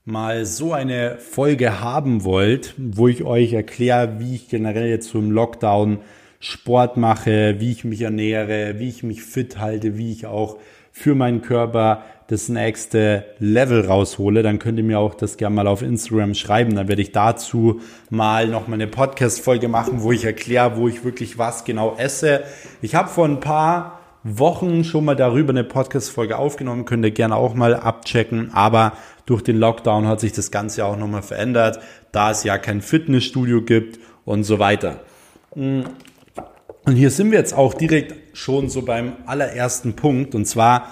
mal 0.04 0.44
so 0.44 0.74
eine 0.74 1.16
Folge 1.16 1.80
haben 1.80 2.24
wollt, 2.24 2.74
wo 2.76 3.08
ich 3.08 3.24
euch 3.24 3.54
erkläre, 3.54 4.20
wie 4.20 4.34
ich 4.34 4.48
generell 4.48 4.88
jetzt 4.88 5.08
so 5.08 5.18
im 5.18 5.30
Lockdown 5.30 6.00
Sport 6.40 6.98
mache, 6.98 7.56
wie 7.58 7.72
ich 7.72 7.84
mich 7.84 8.02
ernähre, 8.02 8.78
wie 8.78 8.88
ich 8.88 9.02
mich 9.02 9.22
fit 9.22 9.58
halte, 9.58 9.96
wie 9.96 10.12
ich 10.12 10.26
auch 10.26 10.58
für 10.96 11.16
meinen 11.16 11.42
Körper 11.42 12.04
das 12.28 12.48
nächste 12.48 13.24
Level 13.40 13.84
raushole, 13.84 14.44
dann 14.44 14.60
könnt 14.60 14.78
ihr 14.78 14.84
mir 14.84 15.00
auch 15.00 15.14
das 15.14 15.36
gerne 15.36 15.56
mal 15.56 15.66
auf 15.66 15.82
Instagram 15.82 16.34
schreiben. 16.34 16.76
Dann 16.76 16.86
werde 16.86 17.02
ich 17.02 17.10
dazu 17.10 17.80
mal 18.10 18.46
noch 18.46 18.68
mal 18.68 18.74
eine 18.74 18.86
Podcast-Folge 18.86 19.66
machen, 19.66 20.02
wo 20.02 20.12
ich 20.12 20.24
erkläre, 20.24 20.76
wo 20.76 20.86
ich 20.86 21.04
wirklich 21.04 21.36
was 21.36 21.64
genau 21.64 21.96
esse. 21.98 22.44
Ich 22.80 22.94
habe 22.94 23.08
vor 23.08 23.26
ein 23.26 23.40
paar 23.40 23.98
Wochen 24.22 24.84
schon 24.84 25.04
mal 25.04 25.16
darüber 25.16 25.50
eine 25.50 25.64
Podcast-Folge 25.64 26.38
aufgenommen, 26.38 26.84
könnt 26.84 27.04
ihr 27.04 27.10
gerne 27.10 27.34
auch 27.34 27.54
mal 27.54 27.74
abchecken. 27.74 28.54
Aber 28.54 28.92
durch 29.26 29.42
den 29.42 29.58
Lockdown 29.58 30.06
hat 30.06 30.20
sich 30.20 30.32
das 30.32 30.52
Ganze 30.52 30.84
auch 30.84 30.96
nochmal 30.96 31.22
verändert, 31.22 31.80
da 32.12 32.30
es 32.30 32.44
ja 32.44 32.56
kein 32.56 32.80
Fitnessstudio 32.80 33.62
gibt 33.62 33.98
und 34.24 34.44
so 34.44 34.60
weiter. 34.60 35.00
Und 36.86 36.96
hier 36.96 37.10
sind 37.10 37.30
wir 37.30 37.38
jetzt 37.38 37.54
auch 37.54 37.72
direkt 37.72 38.36
schon 38.36 38.68
so 38.68 38.82
beim 38.82 39.14
allerersten 39.24 39.94
Punkt. 39.94 40.34
Und 40.34 40.44
zwar 40.44 40.88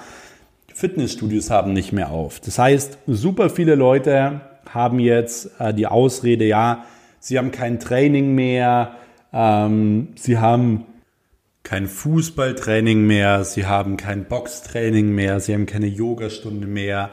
Fitnessstudios 0.72 1.50
haben 1.50 1.74
nicht 1.74 1.92
mehr 1.92 2.10
auf. 2.10 2.40
Das 2.40 2.58
heißt, 2.58 2.98
super 3.06 3.50
viele 3.50 3.74
Leute 3.74 4.40
haben 4.70 4.98
jetzt 4.98 5.50
äh, 5.60 5.74
die 5.74 5.86
Ausrede, 5.86 6.46
ja, 6.46 6.86
sie 7.20 7.36
haben 7.36 7.50
kein 7.50 7.78
Training 7.78 8.34
mehr, 8.34 8.96
ähm, 9.34 10.08
sie 10.14 10.38
haben 10.38 10.86
kein 11.62 11.86
Fußballtraining 11.86 13.06
mehr, 13.06 13.44
sie 13.44 13.66
haben 13.66 13.98
kein 13.98 14.24
Boxtraining 14.24 15.10
mehr, 15.10 15.40
sie 15.40 15.52
haben 15.52 15.66
keine 15.66 15.86
Yogastunde 15.86 16.66
mehr 16.66 17.10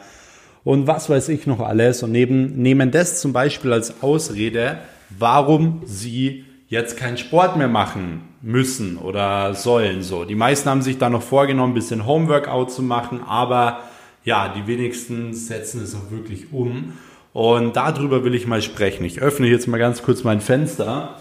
und 0.64 0.88
was 0.88 1.10
weiß 1.10 1.30
ich 1.30 1.48
noch 1.48 1.60
alles. 1.60 2.02
Und 2.02 2.14
neben, 2.14 2.62
nehmen 2.62 2.92
das 2.92 3.20
zum 3.20 3.34
Beispiel 3.34 3.74
als 3.74 4.02
Ausrede, 4.02 4.80
warum 5.10 5.82
sie 5.86 6.46
jetzt 6.70 6.96
keinen 6.96 7.18
Sport 7.18 7.58
mehr 7.58 7.68
machen 7.68 8.29
müssen 8.42 8.98
oder 8.98 9.54
sollen. 9.54 10.02
So, 10.02 10.26
die 10.26 10.36
meisten 10.36 10.70
haben 10.70 10.82
sich 10.82 10.98
da 10.98 11.10
noch 11.10 11.22
vorgenommen, 11.22 11.72
ein 11.72 11.76
bisschen 11.76 12.06
Homeworkout 12.06 12.72
zu 12.72 12.82
machen, 12.82 13.22
aber 13.28 13.80
ja, 14.24 14.54
die 14.54 14.68
wenigsten 14.68 15.34
setzen 15.34 15.84
es 15.84 15.96
auch 15.96 16.12
wirklich 16.12 16.52
um. 16.52 16.94
Und 17.34 17.76
darüber 17.76 18.24
will 18.24 18.36
ich 18.36 18.48
mal 18.48 18.62
sprechen. 18.62 19.06
Ich 19.06 19.22
öffne 19.22 19.48
jetzt 19.48 19.68
mal 19.68 19.78
ganz 19.78 20.02
kurz 20.02 20.24
mein 20.24 20.42
Fenster, 20.42 21.16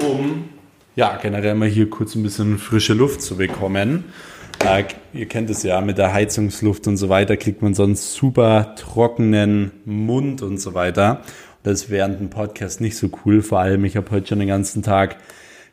um 0.00 0.48
ja 0.96 1.18
generell 1.20 1.54
mal 1.54 1.68
hier 1.68 1.90
kurz 1.90 2.14
ein 2.14 2.22
bisschen 2.22 2.58
frische 2.58 2.94
Luft 2.94 3.22
zu 3.22 3.36
bekommen. 3.36 4.04
Äh, 4.64 4.84
ihr 5.12 5.26
kennt 5.26 5.48
es 5.50 5.62
ja 5.62 5.80
mit 5.80 5.98
der 5.98 6.12
Heizungsluft 6.12 6.86
und 6.86 6.96
so 6.96 7.08
weiter, 7.08 7.36
kriegt 7.36 7.62
man 7.62 7.74
sonst 7.74 8.12
super 8.12 8.74
trockenen 8.76 9.70
Mund 9.84 10.42
und 10.42 10.58
so 10.58 10.74
weiter. 10.74 11.22
Das 11.62 11.82
ist 11.82 11.90
während 11.90 12.20
dem 12.20 12.30
Podcast 12.30 12.80
nicht 12.80 12.96
so 12.96 13.08
cool. 13.24 13.42
Vor 13.42 13.60
allem, 13.60 13.84
ich 13.84 13.96
habe 13.96 14.10
heute 14.10 14.28
schon 14.28 14.38
den 14.38 14.48
ganzen 14.48 14.82
Tag 14.82 15.16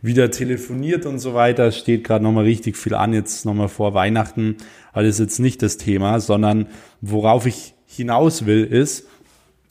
wieder 0.01 0.31
telefoniert 0.31 1.05
und 1.05 1.19
so 1.19 1.33
weiter. 1.33 1.67
Es 1.67 1.77
steht 1.77 2.03
gerade 2.03 2.23
nochmal 2.23 2.45
richtig 2.45 2.77
viel 2.77 2.93
an, 2.93 3.13
jetzt 3.13 3.45
nochmal 3.45 3.69
vor 3.69 3.93
Weihnachten. 3.93 4.57
Aber 4.93 5.03
das 5.03 5.15
ist 5.15 5.19
jetzt 5.19 5.39
nicht 5.39 5.61
das 5.61 5.77
Thema, 5.77 6.19
sondern 6.19 6.67
worauf 7.01 7.45
ich 7.45 7.73
hinaus 7.85 8.45
will, 8.45 8.63
ist, 8.63 9.07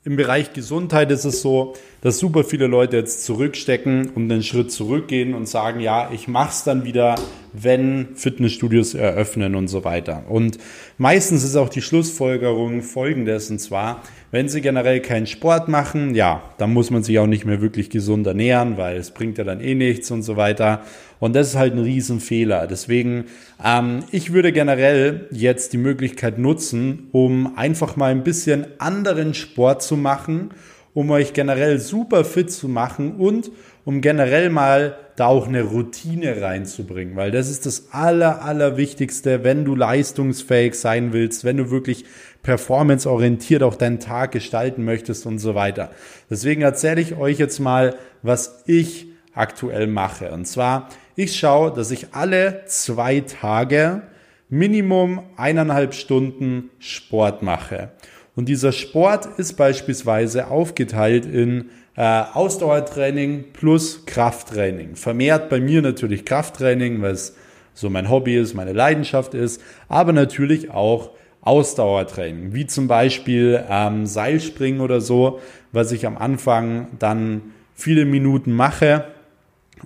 im 0.04 0.14
Bereich 0.14 0.52
Gesundheit 0.52 1.11
ist 1.11 1.25
es 1.25 1.42
so, 1.42 1.75
dass 2.07 2.21
super 2.21 2.45
viele 2.45 2.69
Leute 2.69 2.99
jetzt 2.99 3.25
zurückstecken 3.25 4.11
und 4.11 4.31
einen 4.31 4.45
Schritt 4.45 4.71
zurückgehen 4.71 5.35
und 5.35 5.49
sagen, 5.49 5.81
ja, 5.81 6.09
ich 6.13 6.29
mache 6.29 6.51
es 6.51 6.63
dann 6.63 6.85
wieder, 6.85 7.17
wenn 7.53 8.15
Fitnessstudios 8.15 8.95
eröffnen 8.95 9.57
und 9.57 9.67
so 9.67 9.83
weiter. 9.83 10.23
Und 10.29 10.57
meistens 10.99 11.43
ist 11.43 11.57
auch 11.57 11.69
die 11.69 11.83
Schlussfolgerung 11.83 12.83
folgendes, 12.83 13.51
und 13.51 13.59
zwar, 13.59 14.05
wenn 14.31 14.49
Sie 14.49 14.61
generell 14.61 15.01
keinen 15.01 15.27
Sport 15.27 15.67
machen, 15.67 16.15
ja, 16.15 16.45
dann 16.59 16.73
muss 16.73 16.93
man 16.93 17.03
sich 17.03 17.19
auch 17.19 17.27
nicht 17.27 17.45
mehr 17.45 17.61
wirklich 17.61 17.91
gesund 17.91 18.25
ernähren, 18.25 18.77
weil 18.77 18.99
es 18.99 19.11
bringt 19.11 19.37
ja 19.39 19.43
dann 19.43 19.61
eh 19.61 19.75
nichts 19.75 20.09
und 20.13 20.23
so 20.23 20.37
weiter. 20.37 20.83
Und 21.19 21.35
das 21.35 21.49
ist 21.49 21.57
halt 21.57 21.75
ein 21.75 21.83
Riesenfehler. 21.83 22.69
Deswegen, 22.69 23.25
ähm, 23.65 24.05
ich 24.13 24.33
würde 24.33 24.53
generell 24.53 25.27
jetzt 25.33 25.73
die 25.73 25.79
Möglichkeit 25.79 26.39
nutzen, 26.39 27.09
um 27.11 27.59
einfach 27.59 27.97
mal 27.97 28.13
ein 28.13 28.23
bisschen 28.23 28.65
anderen 28.79 29.35
Sport 29.35 29.83
zu 29.83 29.97
machen, 29.97 30.51
um 30.97 31.11
euch 31.11 31.35
generell 31.35 31.79
super 31.79 32.25
fit 32.25 32.50
zu 32.50 32.69
machen 32.69 33.17
und 33.17 33.50
um 33.85 34.00
generell 34.00 34.49
mal 34.49 34.97
da 35.15 35.26
auch 35.26 35.47
eine 35.47 35.62
Routine 35.62 36.41
reinzubringen, 36.41 37.17
weil 37.17 37.31
das 37.31 37.50
ist 37.50 37.67
das 37.67 37.88
aller, 37.93 38.43
aller 38.43 38.79
Wichtigste, 38.79 39.45
wenn 39.45 39.67
du 39.67 39.75
leistungsfähig 39.75 40.75
sein 40.75 41.12
willst, 41.12 41.45
wenn 41.45 41.59
du 41.59 41.71
wirklich 41.71 42.07
performanceorientiert 42.43 43.62
auch 43.62 43.75
deinen 43.75 44.00
Tag 44.00 44.33
gestalten 44.33 44.87
möchtest 44.87 45.26
und 45.26 45.38
so 45.38 45.55
weiter. 45.55 45.91
Deswegen 46.31 46.62
erzähle 46.62 47.03
ich 47.03 47.15
euch 47.15 47.38
jetzt 47.38 47.59
mal, 47.59 47.97
was 48.23 48.62
ich 48.65 49.09
aktuell 49.35 49.88
mache. 49.88 50.31
Und 50.31 50.47
zwar, 50.47 50.88
ich 51.15 51.37
schaue, 51.37 51.75
dass 51.75 51.91
ich 51.91 52.15
alle 52.15 52.62
zwei 52.65 53.21
Tage 53.21 54.00
Minimum 54.49 55.21
eineinhalb 55.37 55.93
Stunden 55.93 56.71
Sport 56.79 57.43
mache. 57.43 57.91
Und 58.37 58.49
dieser 58.50 58.71
Sport 58.71 59.26
ist 59.38 59.55
beispielsweise 59.55 60.49
aufgeteilt 60.49 61.25
in 61.25 61.71
äh, 61.97 62.02
Ausdauertraining 62.02 63.47
plus 63.55 64.05
Krafttraining. 64.05 64.95
Vermehrt 64.95 65.49
bei 65.49 65.59
mir 65.59 65.81
natürlich 65.81 66.26
Krafttraining, 66.26 67.00
weil 67.00 67.14
es 67.14 67.35
so 67.73 67.88
mein 67.88 68.11
Hobby 68.11 68.37
ist, 68.37 68.55
meine 68.55 68.75
Leidenschaft 68.75 69.35
ist, 69.35 69.62
aber 69.88 70.12
natürlich 70.12 70.71
auch 70.71 71.11
Ausdauertraining, 71.40 72.52
wie 72.52 72.66
zum 72.66 72.88
Beispiel 72.88 73.64
ähm, 73.71 74.05
Seilspringen 74.05 74.81
oder 74.81 75.00
so, 75.00 75.40
was 75.73 75.93
ich 75.93 76.07
am 76.07 76.19
Anfang 76.19 76.88
dann 76.99 77.40
viele 77.75 78.05
Minuten 78.05 78.52
mache, 78.52 79.05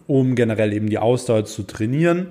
um 0.06 0.34
generell 0.34 0.72
eben 0.72 0.88
die 0.88 0.98
Ausdauer 0.98 1.44
zu 1.44 1.64
trainieren, 1.64 2.28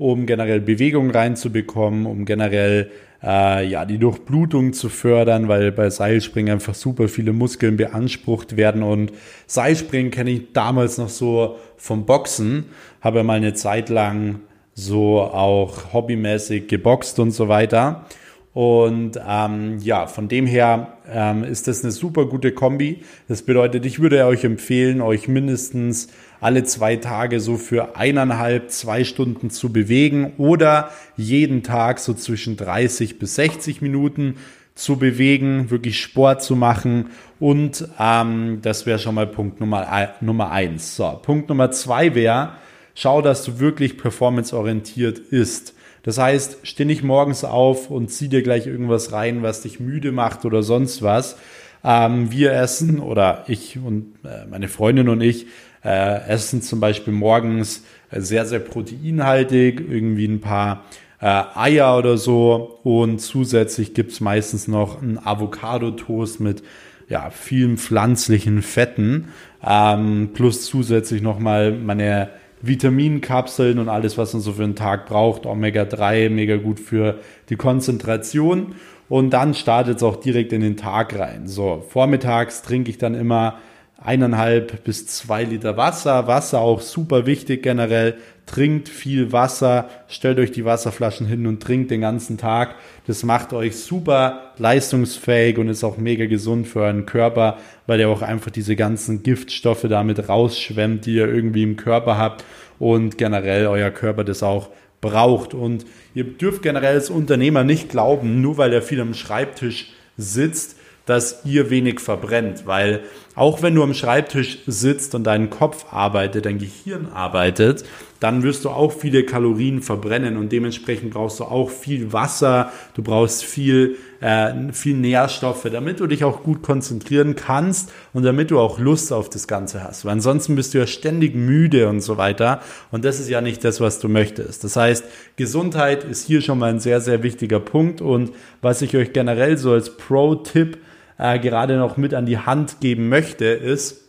um 0.00 0.24
generell 0.24 0.60
Bewegung 0.60 1.10
reinzubekommen, 1.10 2.06
um 2.06 2.24
generell 2.24 2.90
äh, 3.22 3.66
ja, 3.66 3.84
die 3.84 3.98
Durchblutung 3.98 4.72
zu 4.72 4.88
fördern, 4.88 5.46
weil 5.46 5.72
bei 5.72 5.90
Seilspringen 5.90 6.54
einfach 6.54 6.74
super 6.74 7.06
viele 7.06 7.34
Muskeln 7.34 7.76
beansprucht 7.76 8.56
werden. 8.56 8.82
Und 8.82 9.12
Seilspringen 9.46 10.10
kenne 10.10 10.30
ich 10.30 10.52
damals 10.54 10.96
noch 10.96 11.10
so 11.10 11.56
vom 11.76 12.06
Boxen, 12.06 12.64
habe 13.02 13.22
mal 13.24 13.36
eine 13.36 13.52
Zeit 13.52 13.90
lang 13.90 14.40
so 14.72 15.20
auch 15.20 15.92
hobbymäßig 15.92 16.66
geboxt 16.66 17.18
und 17.18 17.32
so 17.32 17.48
weiter. 17.48 18.06
Und 18.54 19.20
ähm, 19.28 19.78
ja, 19.80 20.06
von 20.06 20.28
dem 20.28 20.46
her 20.46 20.96
ähm, 21.12 21.44
ist 21.44 21.68
das 21.68 21.84
eine 21.84 21.92
super 21.92 22.24
gute 22.24 22.52
Kombi. 22.52 23.02
Das 23.28 23.42
bedeutet, 23.42 23.84
ich 23.84 24.00
würde 24.00 24.24
euch 24.24 24.44
empfehlen, 24.44 25.02
euch 25.02 25.28
mindestens 25.28 26.08
alle 26.40 26.64
zwei 26.64 26.96
Tage 26.96 27.40
so 27.40 27.56
für 27.56 27.96
eineinhalb, 27.96 28.70
zwei 28.70 29.04
Stunden 29.04 29.50
zu 29.50 29.72
bewegen 29.72 30.32
oder 30.38 30.90
jeden 31.16 31.62
Tag 31.62 31.98
so 31.98 32.14
zwischen 32.14 32.56
30 32.56 33.18
bis 33.18 33.34
60 33.34 33.82
Minuten 33.82 34.36
zu 34.74 34.96
bewegen, 34.96 35.70
wirklich 35.70 36.00
Sport 36.00 36.42
zu 36.42 36.56
machen. 36.56 37.10
Und 37.38 37.86
ähm, 37.98 38.60
das 38.62 38.86
wäre 38.86 38.98
schon 38.98 39.14
mal 39.14 39.26
Punkt 39.26 39.60
Nummer, 39.60 40.14
Nummer 40.20 40.50
eins. 40.50 40.96
So, 40.96 41.20
Punkt 41.22 41.48
Nummer 41.48 41.70
zwei 41.70 42.14
wäre, 42.14 42.54
schau, 42.94 43.20
dass 43.22 43.44
du 43.44 43.58
wirklich 43.60 43.98
performanceorientiert 43.98 45.18
ist. 45.18 45.74
Das 46.02 46.16
heißt, 46.16 46.60
steh 46.62 46.86
nicht 46.86 47.02
morgens 47.02 47.44
auf 47.44 47.90
und 47.90 48.08
zieh 48.08 48.28
dir 48.28 48.42
gleich 48.42 48.66
irgendwas 48.66 49.12
rein, 49.12 49.42
was 49.42 49.62
dich 49.62 49.80
müde 49.80 50.12
macht 50.12 50.46
oder 50.46 50.62
sonst 50.62 51.02
was. 51.02 51.36
Ähm, 51.84 52.30
wir 52.30 52.52
essen 52.52 53.00
oder 53.00 53.44
ich 53.48 53.78
und 53.78 54.14
äh, 54.24 54.46
meine 54.50 54.68
Freundin 54.68 55.08
und 55.08 55.20
ich 55.20 55.46
äh, 55.84 56.28
essen 56.28 56.62
zum 56.62 56.80
Beispiel 56.80 57.12
morgens 57.12 57.84
äh, 58.10 58.20
sehr, 58.20 58.46
sehr 58.46 58.60
proteinhaltig, 58.60 59.80
irgendwie 59.88 60.26
ein 60.26 60.40
paar 60.40 60.84
äh, 61.20 61.42
Eier 61.54 61.96
oder 61.98 62.16
so 62.16 62.78
und 62.82 63.20
zusätzlich 63.20 63.94
gibt's 63.94 64.20
meistens 64.20 64.68
noch 64.68 65.02
einen 65.02 65.18
Avocado-Toast 65.18 66.40
mit 66.40 66.62
ja, 67.08 67.30
vielen 67.30 67.76
pflanzlichen 67.76 68.62
Fetten, 68.62 69.28
ähm, 69.66 70.30
plus 70.32 70.64
zusätzlich 70.64 71.22
nochmal 71.22 71.72
meine 71.72 72.30
Vitaminkapseln 72.62 73.78
und 73.78 73.88
alles, 73.88 74.18
was 74.18 74.32
man 74.32 74.42
so 74.42 74.52
für 74.52 74.64
einen 74.64 74.76
Tag 74.76 75.06
braucht. 75.06 75.46
Omega-3, 75.46 76.30
mega 76.30 76.56
gut 76.56 76.78
für 76.78 77.18
die 77.48 77.56
Konzentration. 77.56 78.74
Und 79.08 79.30
dann 79.30 79.54
startet 79.54 79.96
es 79.96 80.02
auch 80.02 80.16
direkt 80.16 80.52
in 80.52 80.60
den 80.60 80.76
Tag 80.76 81.18
rein. 81.18 81.48
So, 81.48 81.84
vormittags 81.88 82.62
trinke 82.62 82.90
ich 82.90 82.98
dann 82.98 83.14
immer 83.14 83.58
eineinhalb 84.02 84.84
bis 84.84 85.06
zwei 85.06 85.44
Liter 85.44 85.76
Wasser. 85.76 86.26
Wasser 86.26 86.60
auch 86.60 86.80
super 86.80 87.26
wichtig 87.26 87.62
generell. 87.62 88.16
Trinkt 88.46 88.88
viel 88.88 89.30
Wasser, 89.30 89.88
stellt 90.08 90.38
euch 90.40 90.50
die 90.50 90.64
Wasserflaschen 90.64 91.26
hin 91.26 91.46
und 91.46 91.62
trinkt 91.62 91.90
den 91.92 92.00
ganzen 92.00 92.36
Tag. 92.36 92.74
Das 93.06 93.22
macht 93.22 93.52
euch 93.52 93.76
super 93.76 94.52
leistungsfähig 94.58 95.56
und 95.58 95.68
ist 95.68 95.84
auch 95.84 95.98
mega 95.98 96.26
gesund 96.26 96.66
für 96.66 96.80
euren 96.80 97.06
Körper, 97.06 97.58
weil 97.86 98.00
ihr 98.00 98.08
auch 98.08 98.22
einfach 98.22 98.50
diese 98.50 98.74
ganzen 98.74 99.22
Giftstoffe 99.22 99.86
damit 99.88 100.28
rausschwemmt, 100.28 101.06
die 101.06 101.14
ihr 101.14 101.28
irgendwie 101.28 101.62
im 101.62 101.76
Körper 101.76 102.18
habt 102.18 102.44
und 102.80 103.18
generell 103.18 103.66
euer 103.68 103.90
Körper 103.90 104.24
das 104.24 104.42
auch 104.42 104.70
braucht. 105.00 105.54
Und 105.54 105.86
ihr 106.14 106.24
dürft 106.24 106.62
generell 106.62 106.94
als 106.94 107.10
Unternehmer 107.10 107.62
nicht 107.62 107.90
glauben, 107.90 108.40
nur 108.40 108.58
weil 108.58 108.72
ihr 108.72 108.82
viel 108.82 109.00
am 109.00 109.14
Schreibtisch 109.14 109.92
sitzt, 110.16 110.76
dass 111.06 111.44
ihr 111.44 111.70
wenig 111.70 112.00
verbrennt, 112.00 112.66
weil 112.66 113.00
auch 113.34 113.62
wenn 113.62 113.74
du 113.74 113.82
am 113.82 113.94
Schreibtisch 113.94 114.58
sitzt 114.66 115.14
und 115.14 115.24
dein 115.24 115.50
Kopf 115.50 115.86
arbeitet, 115.92 116.46
dein 116.46 116.58
Gehirn 116.58 117.06
arbeitet, 117.06 117.84
dann 118.20 118.42
wirst 118.42 118.66
du 118.66 118.70
auch 118.70 118.92
viele 118.92 119.24
Kalorien 119.24 119.80
verbrennen 119.80 120.36
und 120.36 120.52
dementsprechend 120.52 121.12
brauchst 121.12 121.40
du 121.40 121.44
auch 121.44 121.70
viel 121.70 122.12
Wasser, 122.12 122.70
du 122.94 123.02
brauchst 123.02 123.44
viel, 123.44 123.96
äh, 124.20 124.72
viel 124.72 124.96
Nährstoffe, 124.96 125.66
damit 125.72 126.00
du 126.00 126.06
dich 126.06 126.22
auch 126.22 126.42
gut 126.42 126.62
konzentrieren 126.62 127.34
kannst 127.34 127.90
und 128.12 128.24
damit 128.24 128.50
du 128.50 128.58
auch 128.58 128.78
Lust 128.78 129.10
auf 129.10 129.30
das 129.30 129.48
Ganze 129.48 129.82
hast. 129.82 130.04
Weil 130.04 130.12
ansonsten 130.12 130.54
bist 130.54 130.74
du 130.74 130.78
ja 130.78 130.86
ständig 130.86 131.34
müde 131.34 131.88
und 131.88 132.02
so 132.02 132.18
weiter 132.18 132.60
und 132.90 133.06
das 133.06 133.20
ist 133.20 133.30
ja 133.30 133.40
nicht 133.40 133.64
das, 133.64 133.80
was 133.80 134.00
du 134.00 134.08
möchtest. 134.08 134.64
Das 134.64 134.76
heißt, 134.76 135.04
Gesundheit 135.36 136.04
ist 136.04 136.26
hier 136.26 136.42
schon 136.42 136.58
mal 136.58 136.70
ein 136.70 136.80
sehr, 136.80 137.00
sehr 137.00 137.22
wichtiger 137.22 137.60
Punkt 137.60 138.02
und 138.02 138.32
was 138.60 138.82
ich 138.82 138.94
euch 138.96 139.14
generell 139.14 139.56
so 139.56 139.72
als 139.72 139.96
Pro-Tipp 139.96 140.78
äh, 141.20 141.38
gerade 141.38 141.76
noch 141.76 141.96
mit 141.96 142.14
an 142.14 142.24
die 142.24 142.38
Hand 142.38 142.80
geben 142.80 143.08
möchte, 143.08 143.44
ist, 143.44 144.00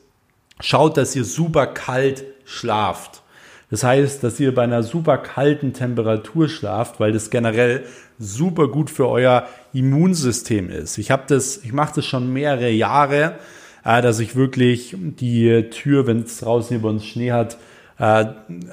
schaut, 0.62 0.96
dass 0.96 1.16
ihr 1.16 1.26
super 1.26 1.68
kalt 1.68 2.24
schlaft. 2.46 3.22
Das 3.70 3.84
heißt, 3.84 4.24
dass 4.24 4.40
ihr 4.40 4.56
bei 4.56 4.64
einer 4.64 4.84
super 4.84 5.18
kalten 5.18 5.74
Temperatur 5.74 6.48
schlaft, 6.50 7.00
weil 7.00 7.12
das 7.12 7.30
generell 7.30 7.84
super 8.18 8.70
gut 8.70 8.90
für 8.90 9.08
euer 9.10 9.46
Immunsystem 9.74 10.70
ist. 10.70 10.98
Ich 10.98 11.12
habe 11.12 11.24
das, 11.28 11.58
ich 11.58 11.74
mache 11.74 11.96
das 11.96 12.06
schon 12.06 12.32
mehrere 12.32 12.70
Jahre, 12.70 13.36
äh, 13.84 14.02
dass 14.02 14.20
ich 14.20 14.36
wirklich 14.38 14.96
die 14.98 15.70
Tür, 15.70 16.08
wenn 16.08 16.22
es 16.22 16.40
draußen 16.40 16.78
über 16.78 16.90
uns 16.90 17.06
Schnee 17.06 17.34
hat, 17.34 17.58
äh, 18.00 18.26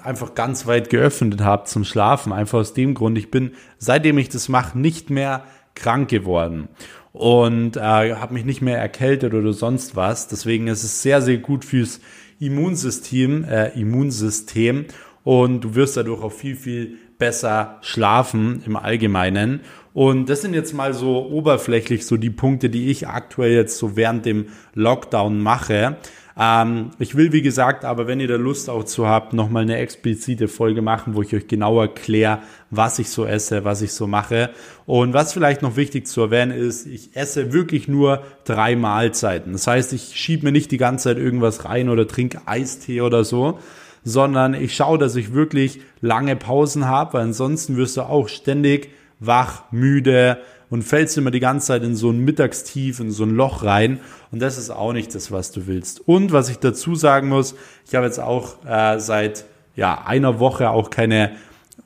einfach 0.04 0.36
ganz 0.36 0.66
weit 0.66 0.90
geöffnet 0.90 1.40
habe 1.40 1.64
zum 1.64 1.84
Schlafen. 1.84 2.32
Einfach 2.32 2.60
aus 2.60 2.72
dem 2.72 2.94
Grund, 2.94 3.18
ich 3.18 3.32
bin, 3.32 3.52
seitdem 3.78 4.16
ich 4.18 4.28
das 4.28 4.48
mache, 4.48 4.78
nicht 4.78 5.10
mehr 5.10 5.42
krank 5.74 6.08
geworden 6.08 6.68
und 7.12 7.76
äh, 7.76 7.80
habe 7.80 8.34
mich 8.34 8.44
nicht 8.44 8.62
mehr 8.62 8.78
erkältet 8.78 9.34
oder 9.34 9.52
sonst 9.52 9.96
was. 9.96 10.28
Deswegen 10.28 10.66
ist 10.68 10.84
es 10.84 11.02
sehr, 11.02 11.22
sehr 11.22 11.38
gut 11.38 11.64
fürs 11.64 12.00
Immunsystem, 12.40 13.44
äh, 13.44 13.68
Immunsystem 13.78 14.86
und 15.24 15.62
du 15.62 15.74
wirst 15.74 15.96
dadurch 15.96 16.22
auch 16.22 16.32
viel, 16.32 16.56
viel 16.56 16.98
besser 17.18 17.78
schlafen 17.82 18.62
im 18.64 18.76
Allgemeinen. 18.76 19.60
Und 19.92 20.28
das 20.28 20.42
sind 20.42 20.54
jetzt 20.54 20.72
mal 20.74 20.94
so 20.94 21.28
oberflächlich 21.28 22.06
so 22.06 22.16
die 22.16 22.30
Punkte, 22.30 22.70
die 22.70 22.88
ich 22.88 23.08
aktuell 23.08 23.52
jetzt 23.52 23.78
so 23.78 23.96
während 23.96 24.24
dem 24.24 24.46
Lockdown 24.74 25.40
mache. 25.40 25.96
Ähm, 26.40 26.90
ich 27.00 27.16
will, 27.16 27.32
wie 27.32 27.42
gesagt, 27.42 27.84
aber 27.84 28.06
wenn 28.06 28.20
ihr 28.20 28.28
da 28.28 28.36
Lust 28.36 28.70
auch 28.70 28.84
zu 28.84 29.08
habt, 29.08 29.32
nochmal 29.32 29.64
eine 29.64 29.78
explizite 29.78 30.46
Folge 30.46 30.82
machen, 30.82 31.14
wo 31.14 31.22
ich 31.22 31.34
euch 31.34 31.48
genau 31.48 31.80
erkläre, 31.80 32.38
was 32.70 33.00
ich 33.00 33.10
so 33.10 33.26
esse, 33.26 33.64
was 33.64 33.82
ich 33.82 33.92
so 33.92 34.06
mache. 34.06 34.50
Und 34.86 35.14
was 35.14 35.32
vielleicht 35.32 35.62
noch 35.62 35.76
wichtig 35.76 36.06
zu 36.06 36.20
erwähnen 36.20 36.52
ist, 36.52 36.86
ich 36.86 37.16
esse 37.16 37.52
wirklich 37.52 37.88
nur 37.88 38.22
drei 38.44 38.76
Mahlzeiten. 38.76 39.52
Das 39.52 39.66
heißt, 39.66 39.92
ich 39.92 40.12
schiebe 40.14 40.46
mir 40.46 40.52
nicht 40.52 40.70
die 40.70 40.78
ganze 40.78 41.04
Zeit 41.04 41.18
irgendwas 41.18 41.64
rein 41.64 41.88
oder 41.88 42.06
trinke 42.06 42.42
Eistee 42.46 43.00
oder 43.00 43.24
so, 43.24 43.58
sondern 44.04 44.54
ich 44.54 44.76
schaue, 44.76 44.98
dass 44.98 45.16
ich 45.16 45.34
wirklich 45.34 45.80
lange 46.00 46.36
Pausen 46.36 46.86
habe, 46.86 47.14
weil 47.14 47.22
ansonsten 47.22 47.76
wirst 47.76 47.96
du 47.96 48.02
auch 48.02 48.28
ständig 48.28 48.90
wach, 49.18 49.64
müde, 49.72 50.38
und 50.70 50.82
fällst 50.82 51.16
immer 51.16 51.30
die 51.30 51.40
ganze 51.40 51.68
Zeit 51.68 51.82
in 51.82 51.96
so 51.96 52.10
ein 52.10 52.24
Mittagstief, 52.24 53.00
in 53.00 53.10
so 53.10 53.24
ein 53.24 53.30
Loch 53.30 53.64
rein. 53.64 54.00
Und 54.30 54.40
das 54.40 54.58
ist 54.58 54.70
auch 54.70 54.92
nicht 54.92 55.14
das, 55.14 55.32
was 55.32 55.50
du 55.52 55.66
willst. 55.66 56.06
Und 56.06 56.32
was 56.32 56.50
ich 56.50 56.58
dazu 56.58 56.94
sagen 56.94 57.28
muss, 57.28 57.54
ich 57.86 57.94
habe 57.94 58.06
jetzt 58.06 58.20
auch 58.20 58.64
äh, 58.66 58.98
seit 58.98 59.44
ja, 59.76 60.02
einer 60.04 60.40
Woche 60.40 60.70
auch 60.70 60.90
keine, 60.90 61.32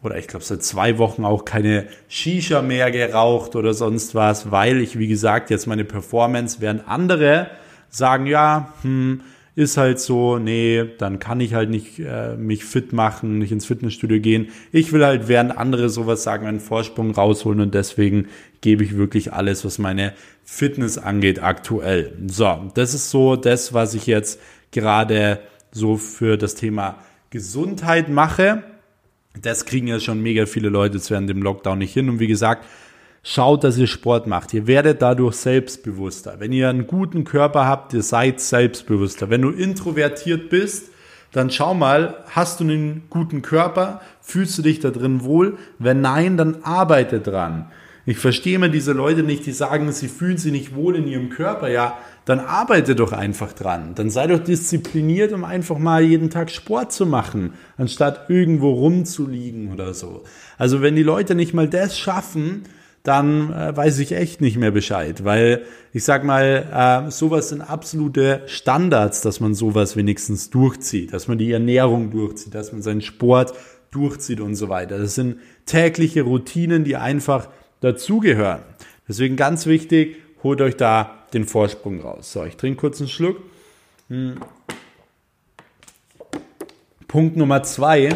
oder 0.02 0.16
ich 0.16 0.26
glaube 0.26 0.44
seit 0.44 0.62
zwei 0.62 0.98
Wochen 0.98 1.24
auch 1.24 1.44
keine 1.44 1.86
Shisha 2.08 2.62
mehr 2.62 2.90
geraucht 2.90 3.54
oder 3.54 3.74
sonst 3.74 4.14
was, 4.14 4.50
weil 4.50 4.80
ich, 4.80 4.98
wie 4.98 5.08
gesagt, 5.08 5.50
jetzt 5.50 5.66
meine 5.66 5.84
Performance, 5.84 6.60
während 6.60 6.88
andere 6.88 7.48
sagen, 7.90 8.26
ja, 8.26 8.72
hm, 8.82 9.20
ist 9.54 9.76
halt 9.76 10.00
so, 10.00 10.38
nee, 10.38 10.84
dann 10.96 11.18
kann 11.18 11.40
ich 11.40 11.52
halt 11.52 11.68
nicht 11.68 11.98
äh, 11.98 12.36
mich 12.36 12.64
fit 12.64 12.94
machen, 12.94 13.38
nicht 13.38 13.52
ins 13.52 13.66
Fitnessstudio 13.66 14.18
gehen. 14.18 14.48
Ich 14.72 14.92
will 14.92 15.04
halt, 15.04 15.28
während 15.28 15.56
andere 15.56 15.90
sowas 15.90 16.22
sagen, 16.22 16.46
einen 16.46 16.60
Vorsprung 16.60 17.10
rausholen 17.10 17.60
und 17.60 17.74
deswegen 17.74 18.28
gebe 18.62 18.82
ich 18.82 18.96
wirklich 18.96 19.32
alles, 19.32 19.64
was 19.64 19.78
meine 19.78 20.14
Fitness 20.42 20.96
angeht, 20.96 21.42
aktuell. 21.42 22.16
So, 22.26 22.70
das 22.74 22.94
ist 22.94 23.10
so 23.10 23.36
das, 23.36 23.74
was 23.74 23.92
ich 23.92 24.06
jetzt 24.06 24.40
gerade 24.70 25.40
so 25.70 25.98
für 25.98 26.38
das 26.38 26.54
Thema 26.54 26.98
Gesundheit 27.30 28.08
mache. 28.08 28.62
Das 29.40 29.66
kriegen 29.66 29.86
ja 29.86 30.00
schon 30.00 30.22
mega 30.22 30.46
viele 30.46 30.70
Leute 30.70 30.98
während 31.08 31.28
dem 31.28 31.42
Lockdown 31.42 31.78
nicht 31.78 31.92
hin. 31.92 32.08
Und 32.08 32.18
wie 32.18 32.26
gesagt, 32.26 32.64
Schaut, 33.24 33.62
dass 33.62 33.78
ihr 33.78 33.86
Sport 33.86 34.26
macht. 34.26 34.52
Ihr 34.52 34.66
werdet 34.66 35.00
dadurch 35.00 35.36
selbstbewusster. 35.36 36.40
Wenn 36.40 36.50
ihr 36.50 36.68
einen 36.68 36.88
guten 36.88 37.22
Körper 37.22 37.66
habt, 37.66 37.94
ihr 37.94 38.02
seid 38.02 38.40
selbstbewusster. 38.40 39.30
Wenn 39.30 39.42
du 39.42 39.50
introvertiert 39.50 40.50
bist, 40.50 40.90
dann 41.30 41.48
schau 41.48 41.72
mal, 41.72 42.24
hast 42.30 42.58
du 42.58 42.64
einen 42.64 43.04
guten 43.10 43.40
Körper? 43.40 44.00
Fühlst 44.20 44.58
du 44.58 44.62
dich 44.62 44.80
da 44.80 44.90
drin 44.90 45.22
wohl? 45.22 45.56
Wenn 45.78 46.00
nein, 46.00 46.36
dann 46.36 46.64
arbeite 46.64 47.20
dran. 47.20 47.70
Ich 48.04 48.18
verstehe 48.18 48.56
immer 48.56 48.68
diese 48.68 48.92
Leute 48.92 49.22
nicht, 49.22 49.46
die 49.46 49.52
sagen, 49.52 49.90
sie 49.92 50.08
fühlen 50.08 50.36
sich 50.36 50.50
nicht 50.50 50.74
wohl 50.74 50.96
in 50.96 51.06
ihrem 51.06 51.30
Körper. 51.30 51.68
Ja, 51.68 51.98
dann 52.24 52.40
arbeite 52.40 52.96
doch 52.96 53.12
einfach 53.12 53.52
dran. 53.52 53.94
Dann 53.94 54.10
sei 54.10 54.26
doch 54.26 54.40
diszipliniert, 54.40 55.32
um 55.32 55.44
einfach 55.44 55.78
mal 55.78 56.02
jeden 56.02 56.28
Tag 56.28 56.50
Sport 56.50 56.92
zu 56.92 57.06
machen, 57.06 57.52
anstatt 57.76 58.28
irgendwo 58.28 58.72
rumzuliegen 58.72 59.72
oder 59.72 59.94
so. 59.94 60.24
Also 60.58 60.82
wenn 60.82 60.96
die 60.96 61.04
Leute 61.04 61.36
nicht 61.36 61.54
mal 61.54 61.68
das 61.68 61.96
schaffen, 61.96 62.64
dann 63.04 63.52
äh, 63.52 63.76
weiß 63.76 63.98
ich 63.98 64.12
echt 64.12 64.40
nicht 64.40 64.56
mehr 64.56 64.70
Bescheid, 64.70 65.24
weil 65.24 65.62
ich 65.92 66.04
sag 66.04 66.24
mal, 66.24 67.04
äh, 67.06 67.10
sowas 67.10 67.48
sind 67.48 67.60
absolute 67.60 68.42
Standards, 68.46 69.20
dass 69.22 69.40
man 69.40 69.54
sowas 69.54 69.96
wenigstens 69.96 70.50
durchzieht, 70.50 71.12
dass 71.12 71.26
man 71.26 71.38
die 71.38 71.50
Ernährung 71.50 72.10
durchzieht, 72.10 72.54
dass 72.54 72.72
man 72.72 72.82
seinen 72.82 73.00
Sport 73.00 73.54
durchzieht 73.90 74.40
und 74.40 74.54
so 74.54 74.68
weiter. 74.68 74.98
Das 74.98 75.16
sind 75.16 75.38
tägliche 75.66 76.22
Routinen, 76.22 76.84
die 76.84 76.96
einfach 76.96 77.48
dazugehören. 77.82 78.62
Deswegen 79.06 79.36
ganz 79.36 79.66
wichtig, 79.66 80.16
holt 80.42 80.60
euch 80.60 80.76
da 80.76 81.18
den 81.34 81.44
Vorsprung 81.44 82.00
raus. 82.00 82.32
So, 82.32 82.44
ich 82.44 82.56
trinke 82.56 82.80
kurz 82.80 83.00
einen 83.00 83.08
Schluck. 83.08 83.36
Hm. 84.08 84.36
Punkt 87.08 87.36
Nummer 87.36 87.62
zwei, 87.62 88.08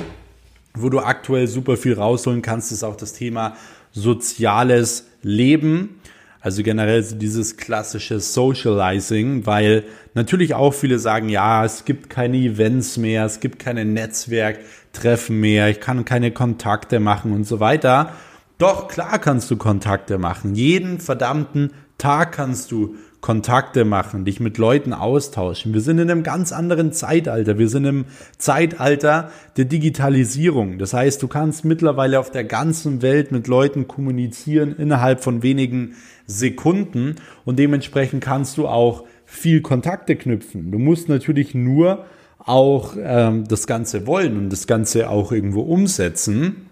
wo 0.75 0.89
du 0.89 1.01
aktuell 1.01 1.47
super 1.47 1.77
viel 1.77 1.95
rausholen 1.95 2.41
kannst, 2.41 2.73
ist 2.73 2.83
auch 2.83 2.97
das 2.97 3.13
Thema 3.13 3.57
soziales 3.93 5.07
Leben. 5.23 6.01
Also 6.41 6.63
generell 6.63 7.03
dieses 7.03 7.57
klassische 7.57 8.21
Socializing, 8.21 9.47
weil 9.47 9.85
natürlich 10.15 10.55
auch 10.55 10.73
viele 10.73 10.99
sagen, 10.99 11.29
ja, 11.29 11.65
es 11.65 11.85
gibt 11.85 12.09
keine 12.09 12.37
Events 12.37 12.99
mehr, 12.99 13.25
es 13.25 13.41
gibt 13.41 13.59
keine 13.59 13.85
Netzwerktreffen 13.85 15.41
mehr, 15.41 15.69
ich 15.71 15.81
kann 15.81 16.05
keine 16.05 16.31
Kontakte 16.31 17.01
machen 17.01 17.33
und 17.33 17.45
so 17.45 17.59
weiter. 17.59 18.13
Doch 18.59 18.89
klar 18.89 19.19
kannst 19.19 19.51
du 19.51 19.57
Kontakte 19.57 20.19
machen. 20.19 20.55
Jeden 20.55 20.99
verdammten 20.99 21.73
Tag 21.99 22.33
kannst 22.33 22.73
du 22.73 22.95
Kontakte 23.21 23.85
machen, 23.85 24.25
dich 24.25 24.39
mit 24.39 24.57
Leuten 24.57 24.93
austauschen. 24.93 25.75
Wir 25.75 25.81
sind 25.81 25.99
in 25.99 26.11
einem 26.11 26.23
ganz 26.23 26.53
anderen 26.53 26.93
Zeitalter. 26.93 27.59
Wir 27.59 27.69
sind 27.69 27.85
im 27.85 28.05
Zeitalter 28.39 29.31
der 29.57 29.65
Digitalisierung. 29.65 30.79
Das 30.79 30.95
heißt, 30.95 31.23
du 31.23 31.29
kannst 31.29 31.65
mittlerweile 31.65 32.21
auf 32.21 32.31
der 32.31 32.45
ganzen 32.45 33.03
Welt 33.03 33.33
mit 33.33 33.49
Leuten 33.49 33.89
kommunizieren 33.89 34.77
innerhalb 34.77 35.25
von 35.25 35.43
wenigen 35.43 35.97
Sekunden 36.27 37.17
und 37.45 37.59
dementsprechend 37.59 38.23
kannst 38.23 38.59
du 38.59 38.69
auch 38.69 39.05
viel 39.25 39.61
Kontakte 39.61 40.17
knüpfen. 40.17 40.71
Du 40.71 40.79
musst 40.79 41.09
natürlich 41.09 41.55
nur 41.55 42.05
auch 42.39 42.95
ähm, 42.97 43.45
das 43.49 43.67
Ganze 43.67 44.07
wollen 44.07 44.39
und 44.39 44.51
das 44.51 44.67
Ganze 44.67 45.11
auch 45.11 45.33
irgendwo 45.33 45.63
umsetzen. 45.63 46.66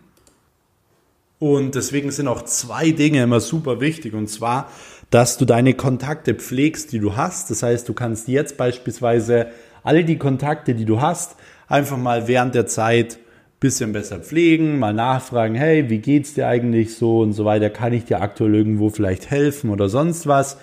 Und 1.45 1.75
deswegen 1.75 2.11
sind 2.11 2.27
auch 2.27 2.43
zwei 2.43 2.91
Dinge 2.91 3.23
immer 3.23 3.41
super 3.41 3.81
wichtig. 3.81 4.15
Und 4.15 4.29
zwar 4.29 4.69
dass 5.15 5.37
du 5.37 5.45
deine 5.45 5.75
Kontakte 5.75 6.35
pflegst, 6.35 6.91
die 6.91 6.99
du 6.99 7.15
hast. 7.15 7.49
Das 7.49 7.63
heißt, 7.63 7.89
du 7.89 7.95
kannst 7.95 8.27
jetzt 8.27 8.57
beispielsweise 8.57 9.47
alle 9.85 10.05
die 10.05 10.19
Kontakte, 10.19 10.75
die 10.75 10.85
du 10.85 11.01
hast, 11.01 11.37
einfach 11.69 11.97
mal 11.97 12.27
während 12.27 12.57
der 12.57 12.67
Zeit 12.67 13.21
bisschen 13.61 13.93
besser 13.93 14.19
pflegen, 14.19 14.81
mal 14.81 14.93
nachfragen, 14.93 15.55
hey, 15.55 15.89
wie 15.89 15.99
geht's 15.99 16.35
dir 16.35 16.49
eigentlich 16.49 16.97
so 16.97 17.21
und 17.21 17.33
so 17.33 17.45
weiter, 17.45 17.71
kann 17.71 17.93
ich 17.93 18.05
dir 18.05 18.21
aktuell 18.21 18.57
irgendwo 18.57 18.91
vielleicht 18.91 19.31
helfen 19.31 19.71
oder 19.71 19.89
sonst 19.89 20.27
was, 20.27 20.57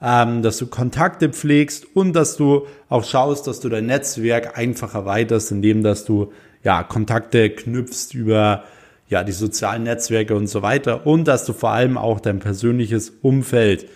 ähm, 0.00 0.40
dass 0.40 0.56
du 0.56 0.66
Kontakte 0.66 1.28
pflegst 1.28 1.86
und 1.94 2.14
dass 2.14 2.38
du 2.38 2.66
auch 2.88 3.04
schaust, 3.04 3.46
dass 3.46 3.60
du 3.60 3.68
dein 3.68 3.84
Netzwerk 3.84 4.56
einfach 4.56 4.94
erweiterst, 4.94 5.52
indem 5.52 5.82
dass 5.82 6.06
du 6.06 6.32
ja 6.64 6.82
Kontakte 6.82 7.50
knüpfst 7.50 8.14
über 8.14 8.64
ja, 9.10 9.24
die 9.24 9.32
sozialen 9.32 9.82
Netzwerke 9.82 10.34
und 10.34 10.46
so 10.46 10.62
weiter 10.62 11.06
und 11.06 11.26
dass 11.26 11.44
du 11.44 11.52
vor 11.52 11.70
allem 11.70 11.98
auch 11.98 12.20
dein 12.20 12.38
persönliches 12.38 13.10
Umfeld 13.22 13.86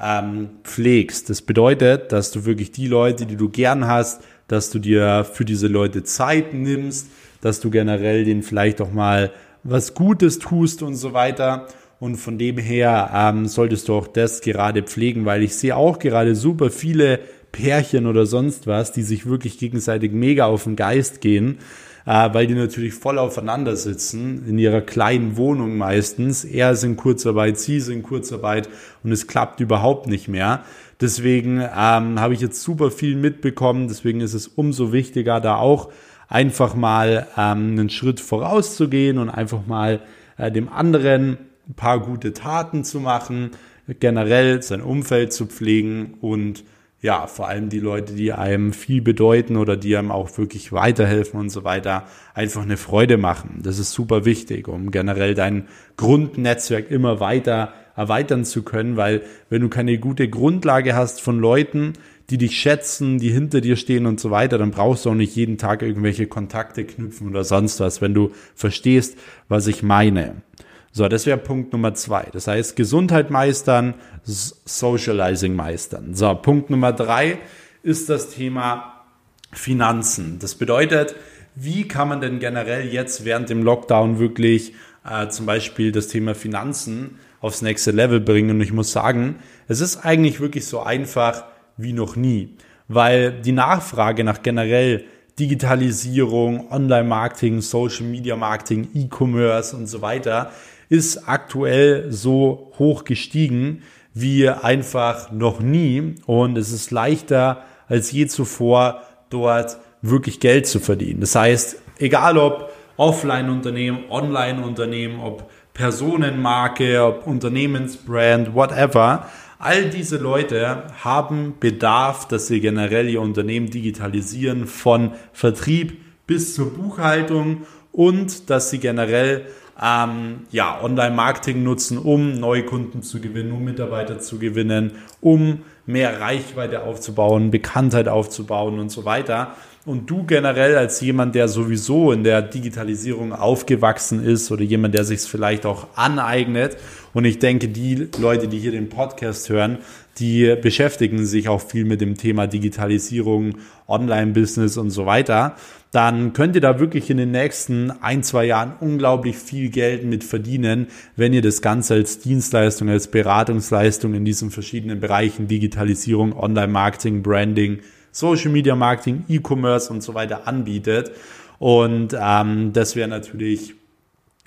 ähm, 0.00 0.50
pflegst. 0.62 1.30
Das 1.30 1.42
bedeutet, 1.42 2.12
dass 2.12 2.30
du 2.30 2.44
wirklich 2.44 2.70
die 2.70 2.86
Leute, 2.86 3.26
die 3.26 3.36
du 3.36 3.48
gern 3.48 3.86
hast, 3.86 4.22
dass 4.48 4.70
du 4.70 4.78
dir 4.78 5.24
für 5.24 5.46
diese 5.46 5.66
Leute 5.66 6.04
Zeit 6.04 6.52
nimmst, 6.52 7.08
dass 7.40 7.60
du 7.60 7.70
generell 7.70 8.24
denen 8.24 8.42
vielleicht 8.42 8.82
auch 8.82 8.92
mal 8.92 9.32
was 9.62 9.94
Gutes 9.94 10.38
tust 10.38 10.82
und 10.82 10.94
so 10.94 11.14
weiter. 11.14 11.66
Und 11.98 12.16
von 12.16 12.38
dem 12.38 12.58
her 12.58 13.10
ähm, 13.14 13.46
solltest 13.46 13.88
du 13.88 13.94
auch 13.94 14.06
das 14.06 14.42
gerade 14.42 14.82
pflegen, 14.82 15.24
weil 15.24 15.42
ich 15.42 15.54
sehe 15.54 15.76
auch 15.76 15.98
gerade 15.98 16.34
super 16.34 16.70
viele 16.70 17.20
Pärchen 17.52 18.06
oder 18.06 18.26
sonst 18.26 18.66
was, 18.66 18.92
die 18.92 19.02
sich 19.02 19.26
wirklich 19.26 19.58
gegenseitig 19.58 20.12
mega 20.12 20.46
auf 20.46 20.64
den 20.64 20.76
Geist 20.76 21.20
gehen 21.20 21.58
äh, 22.06 22.28
weil 22.32 22.46
die 22.46 22.54
natürlich 22.54 22.94
voll 22.94 23.18
aufeinander 23.18 23.76
sitzen, 23.76 24.46
in 24.46 24.58
ihrer 24.58 24.80
kleinen 24.80 25.36
Wohnung 25.36 25.76
meistens. 25.76 26.44
Er 26.44 26.72
ist 26.72 26.84
in 26.84 26.96
Kurzarbeit, 26.96 27.58
sie 27.58 27.76
ist 27.76 27.88
in 27.88 28.02
Kurzarbeit 28.02 28.68
und 29.02 29.12
es 29.12 29.26
klappt 29.26 29.60
überhaupt 29.60 30.06
nicht 30.06 30.28
mehr. 30.28 30.64
Deswegen 31.00 31.60
ähm, 31.60 32.20
habe 32.20 32.34
ich 32.34 32.40
jetzt 32.40 32.62
super 32.62 32.90
viel 32.90 33.16
mitbekommen, 33.16 33.88
deswegen 33.88 34.20
ist 34.20 34.34
es 34.34 34.48
umso 34.48 34.92
wichtiger, 34.92 35.40
da 35.40 35.56
auch 35.56 35.90
einfach 36.28 36.74
mal 36.74 37.26
ähm, 37.36 37.72
einen 37.72 37.90
Schritt 37.90 38.20
vorauszugehen 38.20 39.18
und 39.18 39.30
einfach 39.30 39.66
mal 39.66 40.00
äh, 40.36 40.52
dem 40.52 40.68
anderen 40.68 41.38
ein 41.68 41.74
paar 41.74 42.00
gute 42.00 42.32
Taten 42.32 42.84
zu 42.84 43.00
machen, 43.00 43.50
generell 43.98 44.62
sein 44.62 44.82
Umfeld 44.82 45.32
zu 45.32 45.46
pflegen 45.46 46.14
und 46.20 46.64
ja, 47.02 47.26
vor 47.26 47.48
allem 47.48 47.70
die 47.70 47.80
Leute, 47.80 48.12
die 48.12 48.32
einem 48.32 48.72
viel 48.72 49.00
bedeuten 49.00 49.56
oder 49.56 49.76
die 49.76 49.96
einem 49.96 50.10
auch 50.10 50.36
wirklich 50.36 50.72
weiterhelfen 50.72 51.40
und 51.40 51.48
so 51.48 51.64
weiter, 51.64 52.04
einfach 52.34 52.62
eine 52.62 52.76
Freude 52.76 53.16
machen. 53.16 53.60
Das 53.62 53.78
ist 53.78 53.92
super 53.92 54.26
wichtig, 54.26 54.68
um 54.68 54.90
generell 54.90 55.34
dein 55.34 55.66
Grundnetzwerk 55.96 56.90
immer 56.90 57.18
weiter 57.18 57.72
erweitern 57.96 58.44
zu 58.44 58.62
können, 58.62 58.96
weil 58.96 59.22
wenn 59.48 59.62
du 59.62 59.68
keine 59.68 59.98
gute 59.98 60.28
Grundlage 60.28 60.94
hast 60.94 61.20
von 61.20 61.38
Leuten, 61.38 61.94
die 62.28 62.38
dich 62.38 62.58
schätzen, 62.58 63.18
die 63.18 63.30
hinter 63.30 63.60
dir 63.60 63.76
stehen 63.76 64.06
und 64.06 64.20
so 64.20 64.30
weiter, 64.30 64.56
dann 64.58 64.70
brauchst 64.70 65.04
du 65.04 65.10
auch 65.10 65.14
nicht 65.14 65.34
jeden 65.34 65.58
Tag 65.58 65.82
irgendwelche 65.82 66.26
Kontakte 66.26 66.84
knüpfen 66.84 67.28
oder 67.28 67.44
sonst 67.44 67.80
was, 67.80 68.00
wenn 68.00 68.14
du 68.14 68.30
verstehst, 68.54 69.18
was 69.48 69.66
ich 69.66 69.82
meine. 69.82 70.42
So, 70.92 71.06
das 71.06 71.24
wäre 71.24 71.38
Punkt 71.38 71.72
Nummer 71.72 71.94
zwei. 71.94 72.26
Das 72.32 72.48
heißt, 72.48 72.74
Gesundheit 72.74 73.30
meistern, 73.30 73.94
Socializing 74.24 75.54
meistern. 75.54 76.14
So, 76.14 76.34
Punkt 76.34 76.68
Nummer 76.68 76.92
drei 76.92 77.38
ist 77.82 78.10
das 78.10 78.30
Thema 78.30 79.04
Finanzen. 79.52 80.38
Das 80.40 80.56
bedeutet, 80.56 81.14
wie 81.54 81.86
kann 81.86 82.08
man 82.08 82.20
denn 82.20 82.40
generell 82.40 82.86
jetzt 82.86 83.24
während 83.24 83.50
dem 83.50 83.62
Lockdown 83.62 84.18
wirklich 84.18 84.74
äh, 85.08 85.28
zum 85.28 85.46
Beispiel 85.46 85.92
das 85.92 86.08
Thema 86.08 86.34
Finanzen 86.34 87.18
aufs 87.40 87.62
nächste 87.62 87.92
Level 87.92 88.20
bringen? 88.20 88.50
Und 88.50 88.60
ich 88.60 88.72
muss 88.72 88.90
sagen, 88.90 89.36
es 89.68 89.80
ist 89.80 90.04
eigentlich 90.04 90.40
wirklich 90.40 90.66
so 90.66 90.80
einfach 90.80 91.44
wie 91.76 91.92
noch 91.92 92.16
nie, 92.16 92.56
weil 92.88 93.32
die 93.32 93.52
Nachfrage 93.52 94.24
nach 94.24 94.42
generell 94.42 95.04
Digitalisierung, 95.38 96.70
Online-Marketing, 96.70 97.60
Social-Media-Marketing, 97.60 98.88
E-Commerce 98.92 99.74
und 99.74 99.86
so 99.86 100.02
weiter 100.02 100.50
ist 100.90 101.28
aktuell 101.28 102.12
so 102.12 102.72
hoch 102.78 103.04
gestiegen 103.04 103.82
wie 104.12 104.48
einfach 104.48 105.30
noch 105.30 105.60
nie 105.60 106.16
und 106.26 106.58
es 106.58 106.72
ist 106.72 106.90
leichter 106.90 107.62
als 107.88 108.12
je 108.12 108.26
zuvor 108.26 109.02
dort 109.30 109.78
wirklich 110.02 110.40
Geld 110.40 110.66
zu 110.66 110.80
verdienen. 110.80 111.20
Das 111.20 111.34
heißt, 111.34 111.80
egal 111.98 112.36
ob 112.36 112.72
Offline-Unternehmen, 112.96 114.10
Online-Unternehmen, 114.10 115.20
ob 115.20 115.48
Personenmarke, 115.72 117.02
ob 117.04 117.26
Unternehmensbrand, 117.26 118.54
whatever, 118.54 119.30
all 119.58 119.90
diese 119.90 120.16
Leute 120.16 120.84
haben 121.02 121.54
Bedarf, 121.60 122.26
dass 122.26 122.48
sie 122.48 122.60
generell 122.60 123.08
ihr 123.08 123.20
Unternehmen 123.20 123.70
digitalisieren, 123.70 124.66
von 124.66 125.12
Vertrieb 125.32 125.98
bis 126.26 126.54
zur 126.54 126.74
Buchhaltung 126.74 127.62
und 127.92 128.50
dass 128.50 128.70
sie 128.70 128.78
generell 128.78 129.46
ähm, 129.82 130.40
ja, 130.50 130.80
Online-Marketing 130.82 131.62
nutzen, 131.62 131.98
um 131.98 132.38
neue 132.38 132.64
Kunden 132.64 133.02
zu 133.02 133.20
gewinnen, 133.20 133.52
um 133.52 133.64
Mitarbeiter 133.64 134.18
zu 134.18 134.38
gewinnen, 134.38 134.92
um 135.20 135.62
mehr 135.86 136.20
Reichweite 136.20 136.82
aufzubauen, 136.82 137.50
Bekanntheit 137.50 138.08
aufzubauen 138.08 138.78
und 138.78 138.90
so 138.90 139.04
weiter. 139.04 139.54
Und 139.86 140.10
du 140.10 140.24
generell 140.24 140.76
als 140.76 141.00
jemand, 141.00 141.34
der 141.34 141.48
sowieso 141.48 142.12
in 142.12 142.22
der 142.22 142.42
Digitalisierung 142.42 143.32
aufgewachsen 143.32 144.22
ist 144.22 144.50
oder 144.52 144.62
jemand, 144.62 144.94
der 144.94 145.04
sich 145.04 145.20
es 145.20 145.26
vielleicht 145.26 145.64
auch 145.64 145.86
aneignet. 145.96 146.76
Und 147.12 147.24
ich 147.24 147.38
denke, 147.38 147.68
die 147.68 148.08
Leute, 148.18 148.48
die 148.48 148.58
hier 148.58 148.72
den 148.72 148.88
Podcast 148.88 149.48
hören, 149.48 149.78
die 150.18 150.56
beschäftigen 150.60 151.26
sich 151.26 151.48
auch 151.48 151.60
viel 151.60 151.84
mit 151.84 152.00
dem 152.00 152.16
Thema 152.16 152.46
Digitalisierung, 152.46 153.56
Online-Business 153.88 154.76
und 154.76 154.90
so 154.90 155.06
weiter 155.06 155.56
dann 155.92 156.32
könnt 156.32 156.54
ihr 156.54 156.60
da 156.60 156.78
wirklich 156.78 157.10
in 157.10 157.16
den 157.16 157.32
nächsten 157.32 157.90
ein, 157.90 158.22
zwei 158.22 158.44
Jahren 158.44 158.74
unglaublich 158.78 159.36
viel 159.36 159.70
Geld 159.70 160.04
mit 160.04 160.22
verdienen, 160.22 160.86
wenn 161.16 161.32
ihr 161.32 161.42
das 161.42 161.62
Ganze 161.62 161.94
als 161.94 162.20
Dienstleistung, 162.20 162.88
als 162.88 163.08
Beratungsleistung 163.08 164.14
in 164.14 164.24
diesen 164.24 164.50
verschiedenen 164.50 165.00
Bereichen 165.00 165.48
Digitalisierung, 165.48 166.32
Online-Marketing, 166.32 167.22
Branding, 167.22 167.80
Social 168.12 168.50
Media 168.50 168.76
Marketing, 168.76 169.24
E-Commerce 169.28 169.92
und 169.92 170.02
so 170.02 170.14
weiter 170.14 170.46
anbietet. 170.46 171.10
Und 171.58 172.16
ähm, 172.18 172.72
das 172.72 172.94
wäre 172.94 173.08
natürlich 173.08 173.74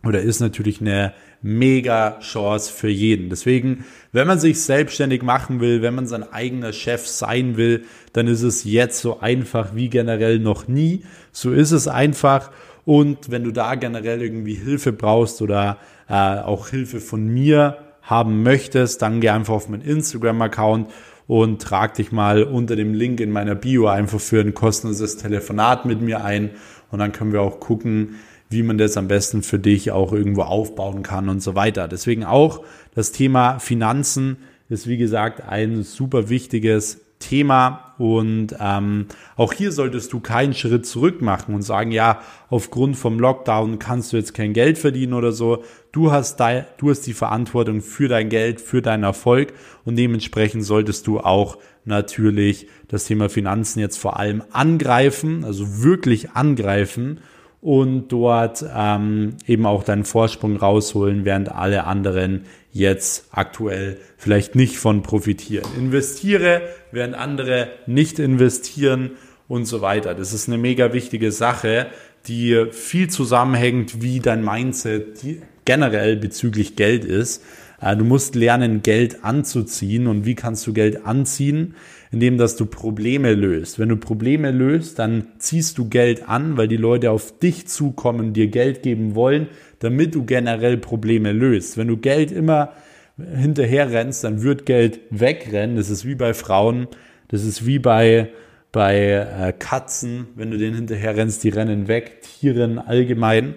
oder 0.06 0.22
ist 0.22 0.42
natürlich 0.42 0.82
eine 0.82 1.13
mega 1.42 2.20
Chance 2.20 2.72
für 2.72 2.89
jeden. 2.89 3.30
Deswegen, 3.30 3.86
wenn 4.12 4.28
man 4.28 4.39
sich 4.39 4.62
selbstständig 4.62 5.24
machen 5.24 5.60
will, 5.60 5.82
wenn 5.82 5.96
man 5.96 6.08
sein 6.08 6.24
eigener 6.32 6.74
Chef 6.74 7.08
sein 7.08 7.58
will, 7.58 7.86
dann 8.12 8.28
ist 8.28 8.44
es 8.44 8.63
jetzt 8.63 9.00
so 9.00 9.20
einfach 9.20 9.76
wie 9.76 9.89
generell 9.89 10.39
noch 10.39 10.68
nie. 10.68 11.04
So 11.32 11.52
ist 11.52 11.72
es 11.72 11.88
einfach. 11.88 12.52
Und 12.86 13.32
wenn 13.32 13.44
du 13.44 13.52
da 13.52 13.76
generell 13.76 14.22
irgendwie 14.22 14.56
Hilfe 14.56 14.92
brauchst 14.92 15.42
oder 15.42 15.78
äh, 16.10 16.13
auch 16.13 16.68
Hilfe 16.68 17.00
von 17.00 17.28
mir 17.28 17.78
haben 18.02 18.44
möchtest, 18.44 19.02
dann 19.02 19.22
geh 19.22 19.30
einfach 19.30 19.54
auf 19.54 19.70
meinen 19.70 19.84
Instagram-Account 19.84 20.89
und 21.28 21.62
trag 21.62 21.94
dich 21.94 22.12
mal 22.12 22.44
unter 22.44 22.76
dem 22.76 22.94
Link 22.94 23.22
in 23.22 23.32
meiner 23.32 23.56
Bio 23.56 23.88
einfach 23.88 24.20
für 24.20 24.42
ein 24.42 24.54
kostenloses 24.54 25.16
Telefonat 25.16 25.86
mit 25.86 26.02
mir 26.02 26.26
ein. 26.26 26.52
Und 26.92 27.00
dann 27.00 27.13
können 27.13 27.32
wir 27.32 27.42
auch 27.42 27.62
gucken, 27.62 28.16
wie 28.54 28.63
man 28.63 28.78
das 28.78 28.98
am 28.98 29.08
besten 29.08 29.44
für 29.44 29.60
dich 29.60 29.92
auch 29.92 30.13
irgendwo 30.13 30.44
aufbauen 30.44 31.04
kann 31.04 31.30
und 31.30 31.42
so 31.42 31.56
weiter. 31.56 31.88
Deswegen 31.88 32.24
auch 32.24 32.63
das 32.96 33.12
Thema 33.12 33.60
Finanzen 33.60 34.38
ist, 34.70 34.88
wie 34.88 34.98
gesagt, 34.98 35.42
ein 35.48 35.84
super 35.84 36.30
wichtiges 36.30 37.02
Thema 37.20 37.94
und 37.98 38.56
ähm, 38.60 39.06
auch 39.38 39.54
hier 39.54 39.72
solltest 39.72 40.12
du 40.12 40.20
keinen 40.20 40.54
Schritt 40.54 40.86
zurück 40.86 41.22
machen 41.22 41.56
und 41.56 41.62
sagen, 41.62 41.92
ja, 41.92 42.22
aufgrund 42.50 42.98
vom 42.98 43.20
Lockdown 43.20 43.80
kannst 43.80 44.12
du 44.12 44.18
jetzt 44.18 44.34
kein 44.34 44.54
Geld 44.54 44.78
verdienen 44.78 45.13
oder 45.13 45.32
so. 45.32 45.63
Du 45.92 46.12
hast, 46.12 46.38
dein, 46.39 46.66
du 46.78 46.89
hast 46.89 47.02
die 47.02 47.13
Verantwortung 47.13 47.82
für 47.82 48.08
dein 48.10 48.30
Geld, 48.30 48.60
für 48.60 48.82
deinen 48.82 49.04
Erfolg 49.04 49.54
und 49.86 49.96
dementsprechend 49.96 50.66
solltest 50.66 51.08
du 51.08 51.20
auch 51.20 51.58
natürlich 51.86 52.68
das 52.88 53.06
Thema 53.06 53.30
Finanzen 53.30 53.80
jetzt 53.80 53.98
vor 53.98 54.20
allem 54.20 54.44
angreifen, 54.52 55.46
also 55.46 55.84
wirklich 55.84 56.32
angreifen 56.32 57.20
und 57.63 58.10
dort 58.10 58.63
ähm, 58.76 59.38
eben 59.47 59.65
auch 59.65 59.84
deinen 59.84 60.04
Vorsprung 60.04 60.58
rausholen, 60.58 61.23
während 61.23 61.49
alle 61.49 61.86
anderen 61.86 62.43
jetzt 62.73 63.28
aktuell 63.32 63.97
vielleicht 64.17 64.56
nicht 64.56 64.78
von 64.78 65.02
profitieren. 65.02 65.65
Investiere, 65.78 66.62
während 66.91 67.15
andere 67.15 67.69
nicht 67.88 68.19
investieren 68.19 69.12
und 69.47 69.65
so 69.65 69.80
weiter. 69.80 70.13
Das 70.13 70.34
ist 70.34 70.49
eine 70.49 70.58
mega 70.58 70.91
wichtige 70.91 71.32
Sache, 71.32 71.88
die 72.28 72.65
viel 72.71 73.10
zusammenhängt, 73.10 74.02
wie 74.02 74.19
dein 74.19 74.43
Mindset 74.43 75.19
generell 75.63 76.17
bezüglich 76.17 76.76
Geld 76.76 77.06
ist. 77.06 77.43
Äh, 77.80 77.95
du 77.95 78.04
musst 78.04 78.36
lernen, 78.36 78.84
Geld 78.84 79.23
anzuziehen. 79.23 80.08
Und 80.08 80.26
wie 80.26 80.36
kannst 80.36 80.67
du 80.67 80.73
Geld 80.73 81.06
anziehen? 81.06 81.76
Indem 82.13 82.38
dass 82.38 82.56
du 82.56 82.67
Probleme 82.67 83.34
löst. 83.34 83.80
Wenn 83.80 83.89
du 83.89 83.97
Probleme 83.97 84.52
löst, 84.52 84.99
dann 84.99 85.26
ziehst 85.39 85.80
du 85.80 85.89
Geld 85.89 86.30
an, 86.30 86.58
weil 86.58 86.67
die 86.67 86.78
Leute 86.78 87.10
auf 87.10 87.39
dich 87.39 87.67
zukommen, 87.67 88.34
dir 88.34 88.47
Geld 88.47 88.84
geben 88.84 89.15
wollen, 89.15 89.47
damit 89.80 90.13
du 90.13 90.23
generell 90.23 90.78
Probleme 90.78 91.32
löst. 91.32 91.76
Wenn 91.76 91.88
du 91.88 91.97
Geld 91.97 92.32
immer 92.32 92.73
hinterher 93.17 93.91
rennst, 93.91 94.23
dann 94.23 94.43
wird 94.43 94.67
Geld 94.67 94.99
wegrennen. 95.10 95.76
Das 95.76 95.89
ist 95.89 96.06
wie 96.06 96.13
bei 96.13 96.36
Frauen, 96.36 96.88
das 97.30 97.43
ist 97.43 97.65
wie 97.65 97.80
bei 97.80 98.30
bei 98.71 98.95
äh, 98.97 99.54
Katzen, 99.58 100.28
wenn 100.36 100.49
du 100.49 100.58
denen 100.58 100.76
hinterher 100.76 101.15
rennst, 101.15 101.43
die 101.43 101.49
rennen 101.49 101.88
weg, 101.88 102.21
Tieren 102.21 102.80
allgemein. 102.80 103.56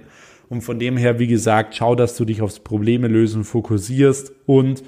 Und 0.48 0.62
von 0.62 0.78
dem 0.78 0.96
her, 0.96 1.18
wie 1.18 1.26
gesagt, 1.26 1.74
schau, 1.74 1.94
dass 1.94 2.16
du 2.16 2.24
dich 2.24 2.40
aufs 2.40 2.60
Probleme 2.60 3.08
lösen 3.08 3.44
fokussierst 3.44 4.32
und 4.46 4.82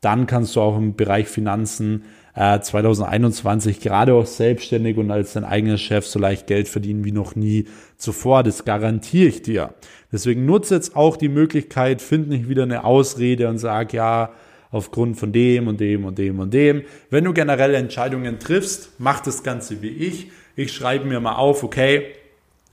dann 0.00 0.26
kannst 0.26 0.54
du 0.54 0.60
auch 0.60 0.76
im 0.76 0.94
Bereich 0.94 1.28
Finanzen 1.28 2.02
2021 2.38 3.78
äh, 3.78 3.80
gerade 3.80 4.14
auch 4.14 4.26
selbstständig 4.26 4.96
und 4.96 5.10
als 5.10 5.32
dein 5.32 5.44
eigener 5.44 5.76
Chef 5.76 6.06
so 6.06 6.18
leicht 6.18 6.46
Geld 6.46 6.68
verdienen 6.68 7.04
wie 7.04 7.12
noch 7.12 7.34
nie 7.34 7.66
zuvor. 7.96 8.44
Das 8.44 8.64
garantiere 8.64 9.28
ich 9.28 9.42
dir. 9.42 9.74
Deswegen 10.12 10.46
nutze 10.46 10.76
jetzt 10.76 10.94
auch 10.94 11.16
die 11.16 11.28
Möglichkeit, 11.28 12.00
find 12.00 12.28
nicht 12.28 12.48
wieder 12.48 12.62
eine 12.62 12.84
Ausrede 12.84 13.48
und 13.48 13.58
sag, 13.58 13.92
ja, 13.92 14.30
aufgrund 14.70 15.18
von 15.18 15.32
dem 15.32 15.66
und 15.66 15.80
dem 15.80 16.04
und 16.04 16.18
dem 16.18 16.38
und 16.38 16.54
dem. 16.54 16.82
Wenn 17.10 17.24
du 17.24 17.32
generelle 17.32 17.76
Entscheidungen 17.76 18.38
triffst, 18.38 18.90
mach 18.98 19.20
das 19.20 19.42
Ganze 19.42 19.82
wie 19.82 19.88
ich. 19.88 20.30
Ich 20.56 20.72
schreibe 20.72 21.06
mir 21.06 21.20
mal 21.20 21.36
auf, 21.36 21.64
okay, 21.64 22.06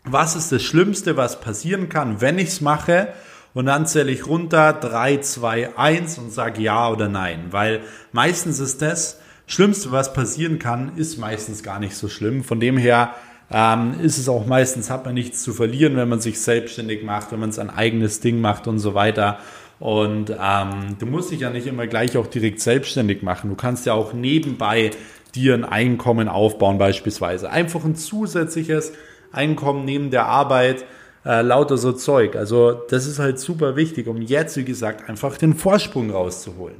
was 0.03 0.35
ist 0.35 0.51
das 0.51 0.61
Schlimmste, 0.61 1.17
was 1.17 1.39
passieren 1.41 1.89
kann, 1.89 2.21
wenn 2.21 2.37
ich 2.37 2.49
es 2.49 2.61
mache? 2.61 3.07
Und 3.53 3.67
dann 3.67 3.87
zähle 3.87 4.11
ich 4.11 4.27
runter 4.27 4.73
3, 4.73 5.17
2, 5.17 5.77
1 5.77 6.17
und 6.19 6.31
sage 6.31 6.61
ja 6.61 6.89
oder 6.89 7.07
nein. 7.07 7.47
Weil 7.51 7.79
meistens 8.11 8.59
ist 8.59 8.81
das, 8.81 9.21
Schlimmste, 9.47 9.91
was 9.91 10.13
passieren 10.13 10.59
kann, 10.59 10.97
ist 10.97 11.17
meistens 11.17 11.61
gar 11.61 11.79
nicht 11.79 11.95
so 11.95 12.07
schlimm. 12.07 12.43
Von 12.43 12.59
dem 12.59 12.77
her 12.77 13.13
ähm, 13.51 13.95
ist 14.01 14.17
es 14.17 14.27
auch 14.27 14.45
meistens, 14.45 14.89
hat 14.89 15.05
man 15.05 15.13
nichts 15.13 15.43
zu 15.43 15.53
verlieren, 15.53 15.95
wenn 15.95 16.09
man 16.09 16.19
sich 16.19 16.39
selbstständig 16.39 17.03
macht, 17.03 17.31
wenn 17.31 17.39
man 17.39 17.51
sein 17.51 17.69
eigenes 17.69 18.19
Ding 18.19 18.41
macht 18.41 18.67
und 18.67 18.79
so 18.79 18.95
weiter. 18.95 19.39
Und 19.79 20.31
ähm, 20.31 20.95
du 20.99 21.05
musst 21.05 21.31
dich 21.31 21.41
ja 21.41 21.49
nicht 21.49 21.67
immer 21.67 21.85
gleich 21.85 22.17
auch 22.17 22.27
direkt 22.27 22.61
selbstständig 22.61 23.21
machen. 23.21 23.49
Du 23.49 23.55
kannst 23.55 23.85
ja 23.85 23.93
auch 23.93 24.13
nebenbei 24.13 24.91
dir 25.35 25.53
ein 25.53 25.65
Einkommen 25.65 26.27
aufbauen 26.27 26.77
beispielsweise. 26.77 27.49
Einfach 27.49 27.83
ein 27.83 27.95
zusätzliches 27.95 28.93
Einkommen 29.31 29.85
neben 29.85 30.11
der 30.11 30.25
Arbeit, 30.25 30.85
äh, 31.25 31.41
lauter 31.41 31.77
so 31.77 31.91
Zeug. 31.91 32.35
Also 32.35 32.71
das 32.89 33.05
ist 33.05 33.19
halt 33.19 33.37
super 33.37 33.75
wichtig, 33.75 34.07
um 34.07 34.21
jetzt, 34.21 34.55
wie 34.57 34.63
gesagt, 34.63 35.09
einfach 35.09 35.37
den 35.37 35.53
Vorsprung 35.53 36.09
rauszuholen. 36.09 36.77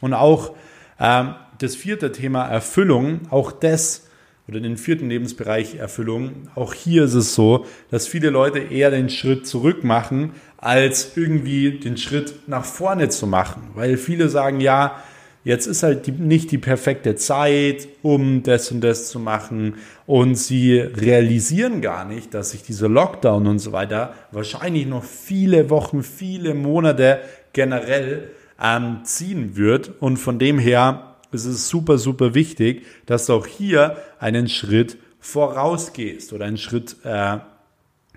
Und 0.00 0.14
auch 0.14 0.52
ähm, 0.98 1.34
das 1.62 1.76
vierte 1.76 2.12
Thema 2.12 2.46
Erfüllung, 2.46 3.20
auch 3.30 3.52
das 3.52 4.06
oder 4.48 4.60
den 4.60 4.76
vierten 4.76 5.08
Lebensbereich 5.08 5.76
Erfüllung, 5.76 6.48
auch 6.54 6.74
hier 6.74 7.04
ist 7.04 7.14
es 7.14 7.34
so, 7.34 7.64
dass 7.90 8.08
viele 8.08 8.30
Leute 8.30 8.58
eher 8.58 8.90
den 8.90 9.08
Schritt 9.08 9.46
zurück 9.46 9.84
machen, 9.84 10.32
als 10.58 11.16
irgendwie 11.16 11.78
den 11.78 11.96
Schritt 11.96 12.34
nach 12.48 12.64
vorne 12.64 13.08
zu 13.08 13.26
machen. 13.26 13.70
Weil 13.74 13.96
viele 13.96 14.28
sagen, 14.28 14.60
ja, 14.60 15.00
jetzt 15.44 15.66
ist 15.66 15.82
halt 15.82 16.06
die, 16.06 16.12
nicht 16.12 16.50
die 16.50 16.58
perfekte 16.58 17.14
Zeit, 17.14 17.88
um 18.02 18.42
das 18.42 18.70
und 18.72 18.80
das 18.80 19.08
zu 19.08 19.20
machen. 19.20 19.76
Und 20.06 20.34
sie 20.34 20.78
realisieren 20.78 21.80
gar 21.80 22.04
nicht, 22.04 22.34
dass 22.34 22.50
sich 22.50 22.62
dieser 22.62 22.88
Lockdown 22.88 23.46
und 23.46 23.58
so 23.58 23.72
weiter 23.72 24.14
wahrscheinlich 24.32 24.86
noch 24.86 25.04
viele 25.04 25.70
Wochen, 25.70 26.02
viele 26.02 26.54
Monate 26.54 27.20
generell 27.52 28.28
ähm, 28.62 29.00
ziehen 29.04 29.56
wird. 29.56 29.92
Und 30.00 30.16
von 30.16 30.38
dem 30.38 30.58
her 30.58 31.11
ist 31.34 31.46
es 31.46 31.68
super, 31.68 31.98
super 31.98 32.34
wichtig, 32.34 32.86
dass 33.06 33.26
du 33.26 33.34
auch 33.34 33.46
hier 33.46 33.96
einen 34.18 34.48
Schritt 34.48 34.98
vorausgehst 35.20 36.32
oder 36.32 36.46
einen 36.46 36.58
Schritt 36.58 36.96
äh, 37.04 37.38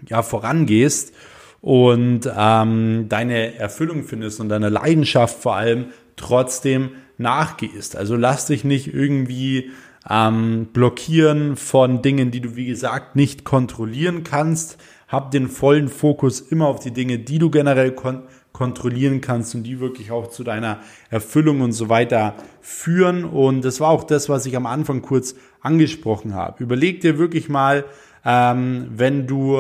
ja, 0.08 0.23
vorangehst 0.23 1.13
und 1.62 2.30
ähm, 2.36 3.06
deine 3.10 3.56
Erfüllung 3.56 4.04
findest 4.04 4.39
und 4.39 4.49
deine 4.49 4.69
Leidenschaft 4.69 5.41
vor 5.41 5.56
allem 5.56 5.88
trotzdem 6.15 6.91
nachgehst. 7.17 7.95
Also 7.95 8.15
lass 8.15 8.47
dich 8.47 8.63
nicht 8.63 8.93
irgendwie 8.93 9.71
ähm, 10.10 10.67
blockieren 10.73 11.56
von 11.56 12.01
Dingen, 12.01 12.32
die 12.32 12.41
du, 12.41 12.56
wie 12.56 12.65
gesagt, 12.65 13.15
nicht 13.15 13.43
kontrollieren 13.43 14.23
kannst. 14.23 14.78
Hab 15.08 15.32
den 15.32 15.47
vollen 15.47 15.88
Fokus 15.88 16.39
immer 16.41 16.67
auf 16.67 16.80
die 16.80 16.91
Dinge, 16.91 17.19
die 17.19 17.39
du 17.39 17.49
generell 17.49 17.91
kon 17.91 18.23
kontrollieren 18.55 19.19
kannst 19.19 19.53
und 19.53 19.63
die 19.63 19.81
wirklich 19.81 20.11
auch 20.11 20.29
zu 20.29 20.45
deiner 20.45 20.79
Erfüllung 21.09 21.59
und 21.59 21.73
so 21.73 21.89
weiter 21.89 22.35
führen. 22.61 23.25
Und 23.25 23.65
das 23.65 23.81
war 23.81 23.89
auch 23.89 24.05
das, 24.05 24.29
was 24.29 24.45
ich 24.45 24.55
am 24.55 24.65
Anfang 24.65 25.01
kurz 25.01 25.35
angesprochen 25.59 26.33
habe. 26.33 26.63
Überleg 26.63 27.01
dir 27.01 27.17
wirklich 27.17 27.49
mal, 27.49 27.83
ähm, 28.23 28.87
wenn 28.95 29.27
du 29.27 29.59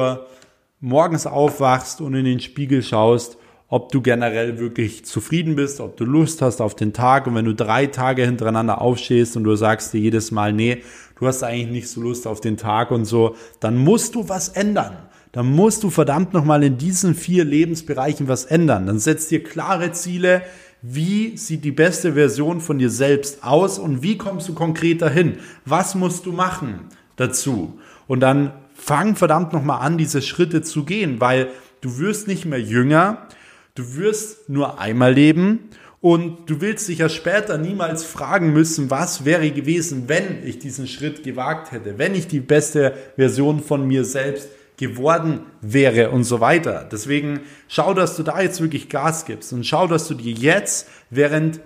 morgens 0.79 1.27
aufwachst 1.27 1.99
und 1.99 2.13
in 2.13 2.23
den 2.23 2.39
Spiegel 2.39 2.81
schaust, 2.83 3.37
ob 3.67 3.91
du 3.91 4.01
generell 4.01 4.59
wirklich 4.59 5.03
zufrieden 5.03 5.57
bist, 5.57 5.81
ob 5.81 5.97
du 5.97 6.05
Lust 6.05 6.41
hast 6.41 6.61
auf 6.61 6.73
den 6.73 6.93
Tag 6.93 7.27
und 7.27 7.35
wenn 7.35 7.43
du 7.43 7.53
drei 7.53 7.87
Tage 7.87 8.23
hintereinander 8.23 8.79
aufstehst 8.79 9.35
und 9.35 9.43
du 9.43 9.57
sagst 9.57 9.91
dir 9.93 9.99
jedes 9.99 10.31
Mal, 10.31 10.53
nee, 10.53 10.83
du 11.19 11.27
hast 11.27 11.43
eigentlich 11.43 11.69
nicht 11.69 11.89
so 11.89 11.99
Lust 11.99 12.27
auf 12.27 12.39
den 12.39 12.55
Tag 12.55 12.91
und 12.91 13.03
so, 13.03 13.35
dann 13.59 13.75
musst 13.75 14.15
du 14.15 14.29
was 14.29 14.47
ändern. 14.47 14.95
Dann 15.35 15.51
musst 15.51 15.83
du 15.83 15.91
verdammt 15.91 16.33
nochmal 16.33 16.63
in 16.63 16.77
diesen 16.77 17.13
vier 17.13 17.45
Lebensbereichen 17.45 18.27
was 18.27 18.45
ändern. 18.45 18.87
Dann 18.87 18.97
setzt 18.97 19.29
dir 19.29 19.43
klare 19.43 19.91
Ziele, 19.91 20.41
wie 20.81 21.37
sieht 21.37 21.63
die 21.63 21.71
beste 21.71 22.13
Version 22.13 22.59
von 22.59 22.79
dir 22.79 22.89
selbst 22.89 23.43
aus 23.43 23.77
und 23.77 24.01
wie 24.01 24.17
kommst 24.17 24.49
du 24.49 24.53
konkret 24.53 25.01
dahin? 25.01 25.39
Was 25.65 25.93
musst 25.93 26.25
du 26.25 26.31
machen 26.31 26.79
dazu? 27.17 27.77
Und 28.07 28.21
dann 28.21 28.53
fang 28.73 29.15
verdammt 29.15 29.53
nochmal 29.53 29.81
an, 29.81 29.97
diese 29.97 30.21
Schritte 30.21 30.61
zu 30.63 30.85
gehen, 30.85 31.19
weil 31.19 31.49
du 31.81 31.99
wirst 31.99 32.27
nicht 32.27 32.45
mehr 32.45 32.61
jünger, 32.61 33.27
Du 33.75 33.97
wirst 33.97 34.47
nur 34.47 34.79
einmal 34.79 35.13
leben 35.13 35.69
und 35.99 36.49
du 36.49 36.61
willst 36.61 36.87
dich 36.87 36.99
ja 36.99 37.09
später 37.09 37.57
niemals 37.57 38.05
fragen 38.05 38.53
müssen, 38.53 38.89
was 38.89 39.25
wäre 39.25 39.51
gewesen, 39.51 40.05
wenn 40.07 40.47
ich 40.47 40.59
diesen 40.59 40.87
Schritt 40.87 41.23
gewagt 41.23 41.73
hätte, 41.73 41.97
wenn 41.97 42.15
ich 42.15 42.29
die 42.29 42.39
beste 42.39 42.93
Version 43.17 43.61
von 43.61 43.85
mir 43.85 44.05
selbst 44.05 44.47
geworden 44.77 45.41
wäre 45.61 46.09
und 46.11 46.23
so 46.23 46.39
weiter. 46.39 46.87
Deswegen 46.91 47.41
schau, 47.67 47.93
dass 47.93 48.15
du 48.15 48.23
da 48.23 48.41
jetzt 48.41 48.61
wirklich 48.61 48.89
Gas 48.89 49.25
gibst 49.25 49.53
und 49.53 49.65
schau, 49.65 49.87
dass 49.87 50.07
du 50.07 50.13
dir 50.13 50.33
jetzt, 50.33 50.87
während 51.09 51.59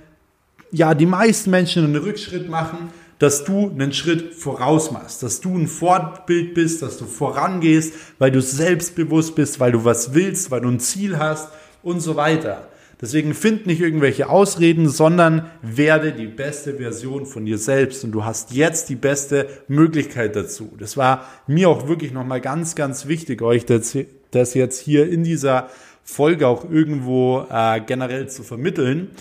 ja 0.72 0.94
die 0.94 1.06
meisten 1.06 1.50
Menschen 1.50 1.84
einen 1.84 1.96
Rückschritt 1.96 2.50
machen, 2.50 2.92
dass 3.18 3.44
du 3.44 3.70
einen 3.70 3.92
Schritt 3.92 4.34
voraus 4.34 4.92
machst, 4.92 5.24
dass 5.24 5.42
du 5.42 5.58
ein 5.58 5.68
Vorbild 5.68 6.54
bist, 6.54 6.82
dass 6.82 6.98
du 6.98 7.06
vorangehst, 7.06 7.94
weil 8.18 8.32
du 8.32 8.42
selbstbewusst 8.42 9.36
bist, 9.36 9.60
weil 9.60 9.74
du 9.74 9.84
was 9.84 10.14
willst, 10.14 10.52
weil 10.52 10.62
du 10.62 10.70
ein 10.70 10.80
Ziel 10.80 11.20
hast 11.20 11.50
und 11.84 12.00
so 12.00 12.16
weiter. 12.16 12.69
Deswegen 13.02 13.34
find 13.34 13.66
nicht 13.66 13.80
irgendwelche 13.80 14.30
Ausreden, 14.30 14.90
sondern 14.90 15.50
werde 15.62 16.12
die 16.12 16.28
beste 16.28 16.76
Version 16.76 17.26
von 17.26 17.46
dir 17.46 17.58
selbst 17.58 18.04
und 18.04 18.12
du 18.12 18.26
hast 18.26 18.52
jetzt 18.52 18.90
die 18.90 18.96
beste 18.96 19.48
Möglichkeit 19.70 20.36
dazu. 20.36 20.74
Das 20.78 20.98
war 20.98 21.26
mir 21.48 21.70
auch 21.70 21.88
wirklich 21.88 22.12
nochmal 22.12 22.42
ganz, 22.42 22.76
ganz 22.76 23.08
wichtig, 23.08 23.42
euch 23.42 23.66
das, 23.66 23.98
das 24.32 24.54
jetzt 24.54 24.82
hier 24.82 25.10
in 25.10 25.24
dieser 25.24 25.70
Folge 26.04 26.48
auch 26.48 26.70
irgendwo 26.70 27.46
äh, 27.50 27.80
generell 27.80 28.28
zu 28.28 28.44
vermitteln. 28.44 29.12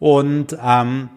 Und 0.00 0.58
ähm, 0.60 1.08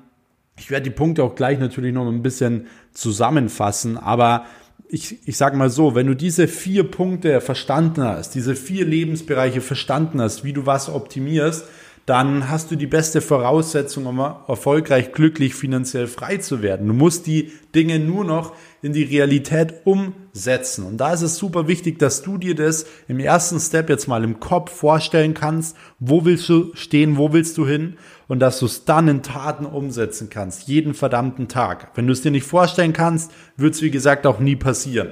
ich 0.59 0.69
werde 0.69 0.83
die 0.83 0.95
Punkte 0.95 1.23
auch 1.23 1.33
gleich 1.33 1.57
natürlich 1.57 1.93
noch 1.93 2.07
ein 2.07 2.21
bisschen 2.21 2.67
zusammenfassen, 2.93 3.97
aber 3.97 4.45
ich, 4.93 5.25
ich 5.25 5.37
sage 5.37 5.55
mal 5.55 5.69
so, 5.69 5.95
wenn 5.95 6.05
du 6.05 6.15
diese 6.15 6.49
vier 6.49 6.83
Punkte 6.83 7.39
verstanden 7.39 8.03
hast, 8.03 8.35
diese 8.35 8.55
vier 8.55 8.85
Lebensbereiche 8.85 9.61
verstanden 9.61 10.21
hast, 10.21 10.43
wie 10.43 10.51
du 10.51 10.65
was 10.65 10.89
optimierst, 10.89 11.65
dann 12.05 12.49
hast 12.49 12.71
du 12.71 12.75
die 12.75 12.87
beste 12.87 13.21
Voraussetzung, 13.21 14.05
um 14.07 14.19
erfolgreich, 14.19 15.11
glücklich, 15.11 15.53
finanziell 15.53 16.07
frei 16.07 16.37
zu 16.37 16.61
werden. 16.61 16.87
Du 16.87 16.93
musst 16.93 17.27
die 17.27 17.51
Dinge 17.75 17.99
nur 17.99 18.25
noch 18.25 18.53
in 18.81 18.93
die 18.93 19.03
Realität 19.03 19.85
umsetzen. 19.85 20.85
Und 20.85 20.97
da 20.97 21.13
ist 21.13 21.21
es 21.21 21.37
super 21.37 21.67
wichtig, 21.67 21.99
dass 21.99 22.23
du 22.23 22.37
dir 22.37 22.55
das 22.55 22.87
im 23.07 23.19
ersten 23.19 23.59
Step 23.59 23.89
jetzt 23.89 24.07
mal 24.07 24.23
im 24.23 24.39
Kopf 24.39 24.71
vorstellen 24.71 25.35
kannst. 25.35 25.77
Wo 25.99 26.25
willst 26.25 26.49
du 26.49 26.71
stehen? 26.73 27.17
Wo 27.17 27.33
willst 27.33 27.57
du 27.57 27.67
hin? 27.67 27.97
Und 28.27 28.39
dass 28.39 28.59
du 28.59 28.65
es 28.65 28.85
dann 28.85 29.07
in 29.07 29.21
Taten 29.21 29.65
umsetzen 29.65 30.29
kannst. 30.29 30.67
Jeden 30.67 30.95
verdammten 30.95 31.47
Tag. 31.47 31.91
Wenn 31.95 32.07
du 32.07 32.13
es 32.13 32.21
dir 32.21 32.31
nicht 32.31 32.47
vorstellen 32.47 32.93
kannst, 32.93 33.31
wird 33.57 33.75
es 33.75 33.81
wie 33.83 33.91
gesagt 33.91 34.25
auch 34.25 34.39
nie 34.39 34.55
passieren. 34.55 35.09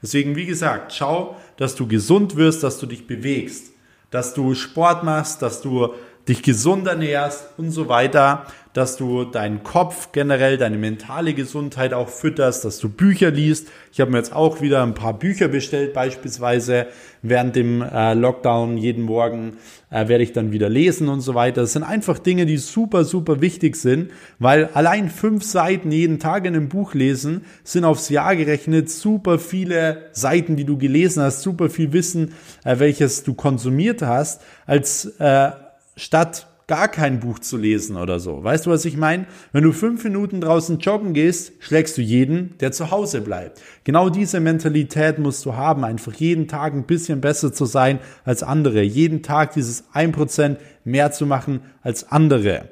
Deswegen, 0.00 0.34
wie 0.34 0.46
gesagt, 0.46 0.92
schau, 0.92 1.36
dass 1.56 1.74
du 1.74 1.86
gesund 1.86 2.36
wirst, 2.36 2.62
dass 2.62 2.78
du 2.78 2.86
dich 2.86 3.06
bewegst, 3.06 3.72
dass 4.10 4.34
du 4.34 4.54
Sport 4.54 5.04
machst, 5.04 5.42
dass 5.42 5.62
du 5.62 5.94
dich 6.28 6.42
gesund 6.42 6.86
ernährst 6.86 7.48
und 7.56 7.70
so 7.70 7.88
weiter, 7.88 8.46
dass 8.72 8.96
du 8.96 9.24
deinen 9.24 9.62
Kopf 9.64 10.12
generell, 10.12 10.56
deine 10.56 10.78
mentale 10.78 11.34
Gesundheit 11.34 11.92
auch 11.92 12.08
fütterst, 12.08 12.64
dass 12.64 12.78
du 12.78 12.88
Bücher 12.88 13.30
liest. 13.30 13.68
Ich 13.92 14.00
habe 14.00 14.10
mir 14.10 14.18
jetzt 14.18 14.34
auch 14.34 14.62
wieder 14.62 14.82
ein 14.82 14.94
paar 14.94 15.18
Bücher 15.18 15.48
bestellt, 15.48 15.92
beispielsweise 15.92 16.86
während 17.20 17.54
dem 17.54 17.82
äh, 17.82 18.14
Lockdown 18.14 18.78
jeden 18.78 19.02
Morgen 19.02 19.58
äh, 19.90 20.08
werde 20.08 20.24
ich 20.24 20.32
dann 20.32 20.52
wieder 20.52 20.70
lesen 20.70 21.08
und 21.08 21.20
so 21.20 21.34
weiter. 21.34 21.60
Das 21.60 21.74
sind 21.74 21.82
einfach 21.82 22.18
Dinge, 22.18 22.46
die 22.46 22.56
super, 22.56 23.04
super 23.04 23.42
wichtig 23.42 23.76
sind, 23.76 24.10
weil 24.38 24.70
allein 24.72 25.10
fünf 25.10 25.44
Seiten 25.44 25.90
jeden 25.92 26.18
Tag 26.18 26.46
in 26.46 26.54
einem 26.54 26.68
Buch 26.68 26.94
lesen 26.94 27.44
sind 27.64 27.84
aufs 27.84 28.08
Jahr 28.08 28.36
gerechnet 28.36 28.88
super 28.90 29.38
viele 29.38 30.08
Seiten, 30.12 30.56
die 30.56 30.64
du 30.64 30.78
gelesen 30.78 31.22
hast, 31.22 31.42
super 31.42 31.68
viel 31.68 31.92
Wissen, 31.92 32.32
äh, 32.64 32.78
welches 32.78 33.22
du 33.22 33.34
konsumiert 33.34 34.00
hast, 34.00 34.40
als 34.66 35.04
äh, 35.18 35.50
statt 35.96 36.46
gar 36.66 36.88
kein 36.88 37.20
Buch 37.20 37.38
zu 37.38 37.56
lesen 37.56 37.96
oder 37.96 38.18
so. 38.18 38.42
Weißt 38.42 38.66
du, 38.66 38.70
was 38.70 38.84
ich 38.84 38.96
meine? 38.96 39.26
Wenn 39.52 39.64
du 39.64 39.72
fünf 39.72 40.04
Minuten 40.04 40.40
draußen 40.40 40.78
joggen 40.78 41.12
gehst, 41.12 41.52
schlägst 41.58 41.98
du 41.98 42.02
jeden, 42.02 42.56
der 42.58 42.72
zu 42.72 42.90
Hause 42.90 43.20
bleibt. 43.20 43.60
Genau 43.84 44.08
diese 44.08 44.40
Mentalität 44.40 45.18
musst 45.18 45.44
du 45.44 45.54
haben, 45.54 45.84
einfach 45.84 46.14
jeden 46.14 46.48
Tag 46.48 46.72
ein 46.72 46.86
bisschen 46.86 47.20
besser 47.20 47.52
zu 47.52 47.66
sein 47.66 47.98
als 48.24 48.42
andere, 48.42 48.82
jeden 48.82 49.22
Tag 49.22 49.52
dieses 49.52 49.84
ein 49.92 50.12
Prozent 50.12 50.58
mehr 50.84 51.12
zu 51.12 51.26
machen 51.26 51.60
als 51.82 52.10
andere. 52.10 52.70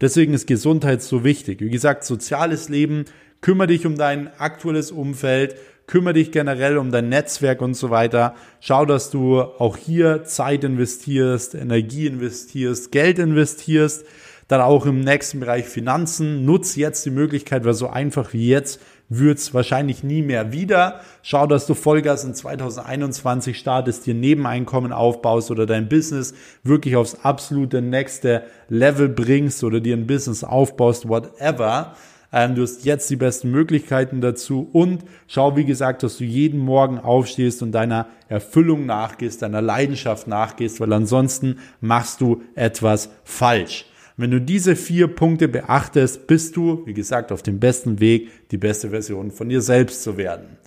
Deswegen 0.00 0.34
ist 0.34 0.46
Gesundheit 0.46 1.02
so 1.02 1.22
wichtig. 1.22 1.60
Wie 1.60 1.70
gesagt, 1.70 2.04
soziales 2.04 2.68
Leben, 2.68 3.04
kümmere 3.42 3.66
dich 3.66 3.84
um 3.84 3.96
dein 3.96 4.30
aktuelles 4.38 4.90
Umfeld, 4.90 5.56
kümmere 5.86 6.14
dich 6.14 6.32
generell 6.32 6.78
um 6.78 6.90
dein 6.90 7.10
Netzwerk 7.10 7.60
und 7.60 7.74
so 7.74 7.90
weiter. 7.90 8.34
Schau, 8.60 8.86
dass 8.86 9.10
du 9.10 9.42
auch 9.42 9.76
hier 9.76 10.24
Zeit 10.24 10.64
investierst, 10.64 11.54
Energie 11.54 12.06
investierst, 12.06 12.90
Geld 12.92 13.18
investierst. 13.18 14.06
Dann 14.48 14.60
auch 14.60 14.86
im 14.86 15.00
nächsten 15.00 15.40
Bereich 15.40 15.66
Finanzen. 15.66 16.44
Nutz 16.44 16.76
jetzt 16.76 17.04
die 17.06 17.10
Möglichkeit, 17.10 17.64
weil 17.64 17.74
so 17.74 17.88
einfach 17.88 18.32
wie 18.32 18.48
jetzt 18.48 18.80
wird's 19.08 19.54
wahrscheinlich 19.54 20.02
nie 20.02 20.22
mehr 20.22 20.52
wieder. 20.52 21.00
Schau, 21.22 21.46
dass 21.46 21.66
du 21.66 21.74
Vollgas 21.74 22.24
in 22.24 22.34
2021 22.34 23.58
startest, 23.58 24.06
dir 24.06 24.14
Nebeneinkommen 24.14 24.92
aufbaust 24.92 25.50
oder 25.50 25.66
dein 25.66 25.88
Business 25.88 26.34
wirklich 26.62 26.96
aufs 26.96 27.16
absolute 27.22 27.82
nächste 27.82 28.44
Level 28.68 29.08
bringst 29.08 29.64
oder 29.64 29.80
dir 29.80 29.96
ein 29.96 30.06
Business 30.06 30.44
aufbaust, 30.44 31.08
whatever. 31.08 31.94
Ähm, 32.32 32.54
du 32.54 32.62
hast 32.62 32.84
jetzt 32.84 33.10
die 33.10 33.16
besten 33.16 33.50
Möglichkeiten 33.50 34.20
dazu 34.20 34.68
und 34.72 35.04
schau, 35.26 35.56
wie 35.56 35.64
gesagt, 35.64 36.02
dass 36.02 36.16
du 36.16 36.24
jeden 36.24 36.58
Morgen 36.58 36.98
aufstehst 36.98 37.62
und 37.62 37.72
deiner 37.72 38.06
Erfüllung 38.28 38.86
nachgehst, 38.86 39.42
deiner 39.42 39.60
Leidenschaft 39.60 40.26
nachgehst, 40.26 40.80
weil 40.80 40.92
ansonsten 40.92 41.58
machst 41.80 42.20
du 42.20 42.42
etwas 42.54 43.10
falsch. 43.24 43.86
Wenn 44.16 44.30
du 44.30 44.40
diese 44.40 44.76
vier 44.76 45.08
Punkte 45.08 45.48
beachtest, 45.48 46.26
bist 46.26 46.56
du, 46.56 46.82
wie 46.86 46.94
gesagt, 46.94 47.32
auf 47.32 47.42
dem 47.42 47.60
besten 47.60 48.00
Weg, 48.00 48.30
die 48.50 48.58
beste 48.58 48.90
Version 48.90 49.30
von 49.30 49.48
dir 49.48 49.60
selbst 49.60 50.02
zu 50.02 50.16
werden. 50.16 50.58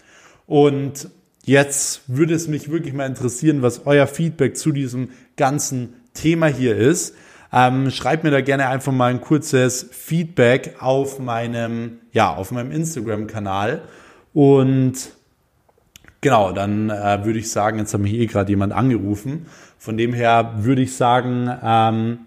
Und 0.48 1.10
jetzt 1.44 2.02
würde 2.08 2.34
es 2.34 2.48
mich 2.48 2.70
wirklich 2.70 2.94
mal 2.94 3.06
interessieren, 3.06 3.62
was 3.62 3.86
euer 3.86 4.08
Feedback 4.08 4.58
zu 4.58 4.72
diesem 4.72 5.10
ganzen 5.38 5.94
Thema 6.14 6.48
hier 6.48 6.76
ist. 6.76 7.16
Ähm, 7.58 7.90
schreibt 7.90 8.26
mir 8.26 8.32
da 8.32 8.42
gerne 8.42 8.68
einfach 8.68 8.92
mal 8.92 9.10
ein 9.10 9.22
kurzes 9.22 9.88
Feedback 9.94 10.76
auf 10.80 11.20
meinem, 11.20 12.00
ja, 12.12 12.36
auf 12.36 12.52
meinem 12.52 12.70
Instagram-Kanal. 12.70 13.84
Und 14.34 14.94
genau, 16.20 16.52
dann 16.52 16.90
äh, 16.90 17.24
würde 17.24 17.40
ich 17.40 17.50
sagen, 17.50 17.80
jetzt 17.80 17.94
hat 17.94 18.02
mich 18.02 18.14
eh 18.14 18.26
gerade 18.26 18.50
jemand 18.50 18.74
angerufen. 18.74 19.46
Von 19.78 19.96
dem 19.96 20.14
her 20.14 20.56
würde 20.58 20.82
ich 20.82 20.98
sagen, 20.98 21.50
ähm, 21.64 22.20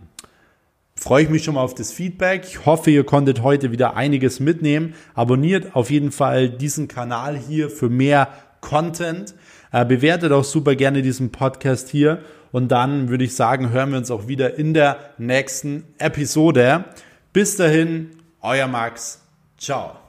freue 0.96 1.24
ich 1.24 1.28
mich 1.28 1.44
schon 1.44 1.56
mal 1.56 1.60
auf 1.62 1.74
das 1.74 1.92
Feedback. 1.92 2.44
Ich 2.46 2.64
hoffe, 2.64 2.90
ihr 2.90 3.04
konntet 3.04 3.42
heute 3.42 3.70
wieder 3.70 3.96
einiges 3.96 4.40
mitnehmen. 4.40 4.94
Abonniert 5.14 5.76
auf 5.76 5.90
jeden 5.90 6.10
Fall 6.10 6.48
diesen 6.48 6.88
Kanal 6.88 7.36
hier 7.36 7.68
für 7.68 7.90
mehr 7.90 8.28
Content. 8.62 9.34
Äh, 9.72 9.84
bewertet 9.84 10.32
auch 10.32 10.44
super 10.44 10.74
gerne 10.74 11.02
diesen 11.02 11.32
Podcast 11.32 11.90
hier. 11.90 12.22
Und 12.52 12.68
dann 12.68 13.08
würde 13.08 13.24
ich 13.24 13.36
sagen, 13.36 13.70
hören 13.70 13.90
wir 13.90 13.98
uns 13.98 14.10
auch 14.10 14.28
wieder 14.28 14.58
in 14.58 14.74
der 14.74 14.96
nächsten 15.18 15.84
Episode. 15.98 16.84
Bis 17.32 17.56
dahin, 17.56 18.10
euer 18.40 18.66
Max. 18.66 19.20
Ciao. 19.58 20.07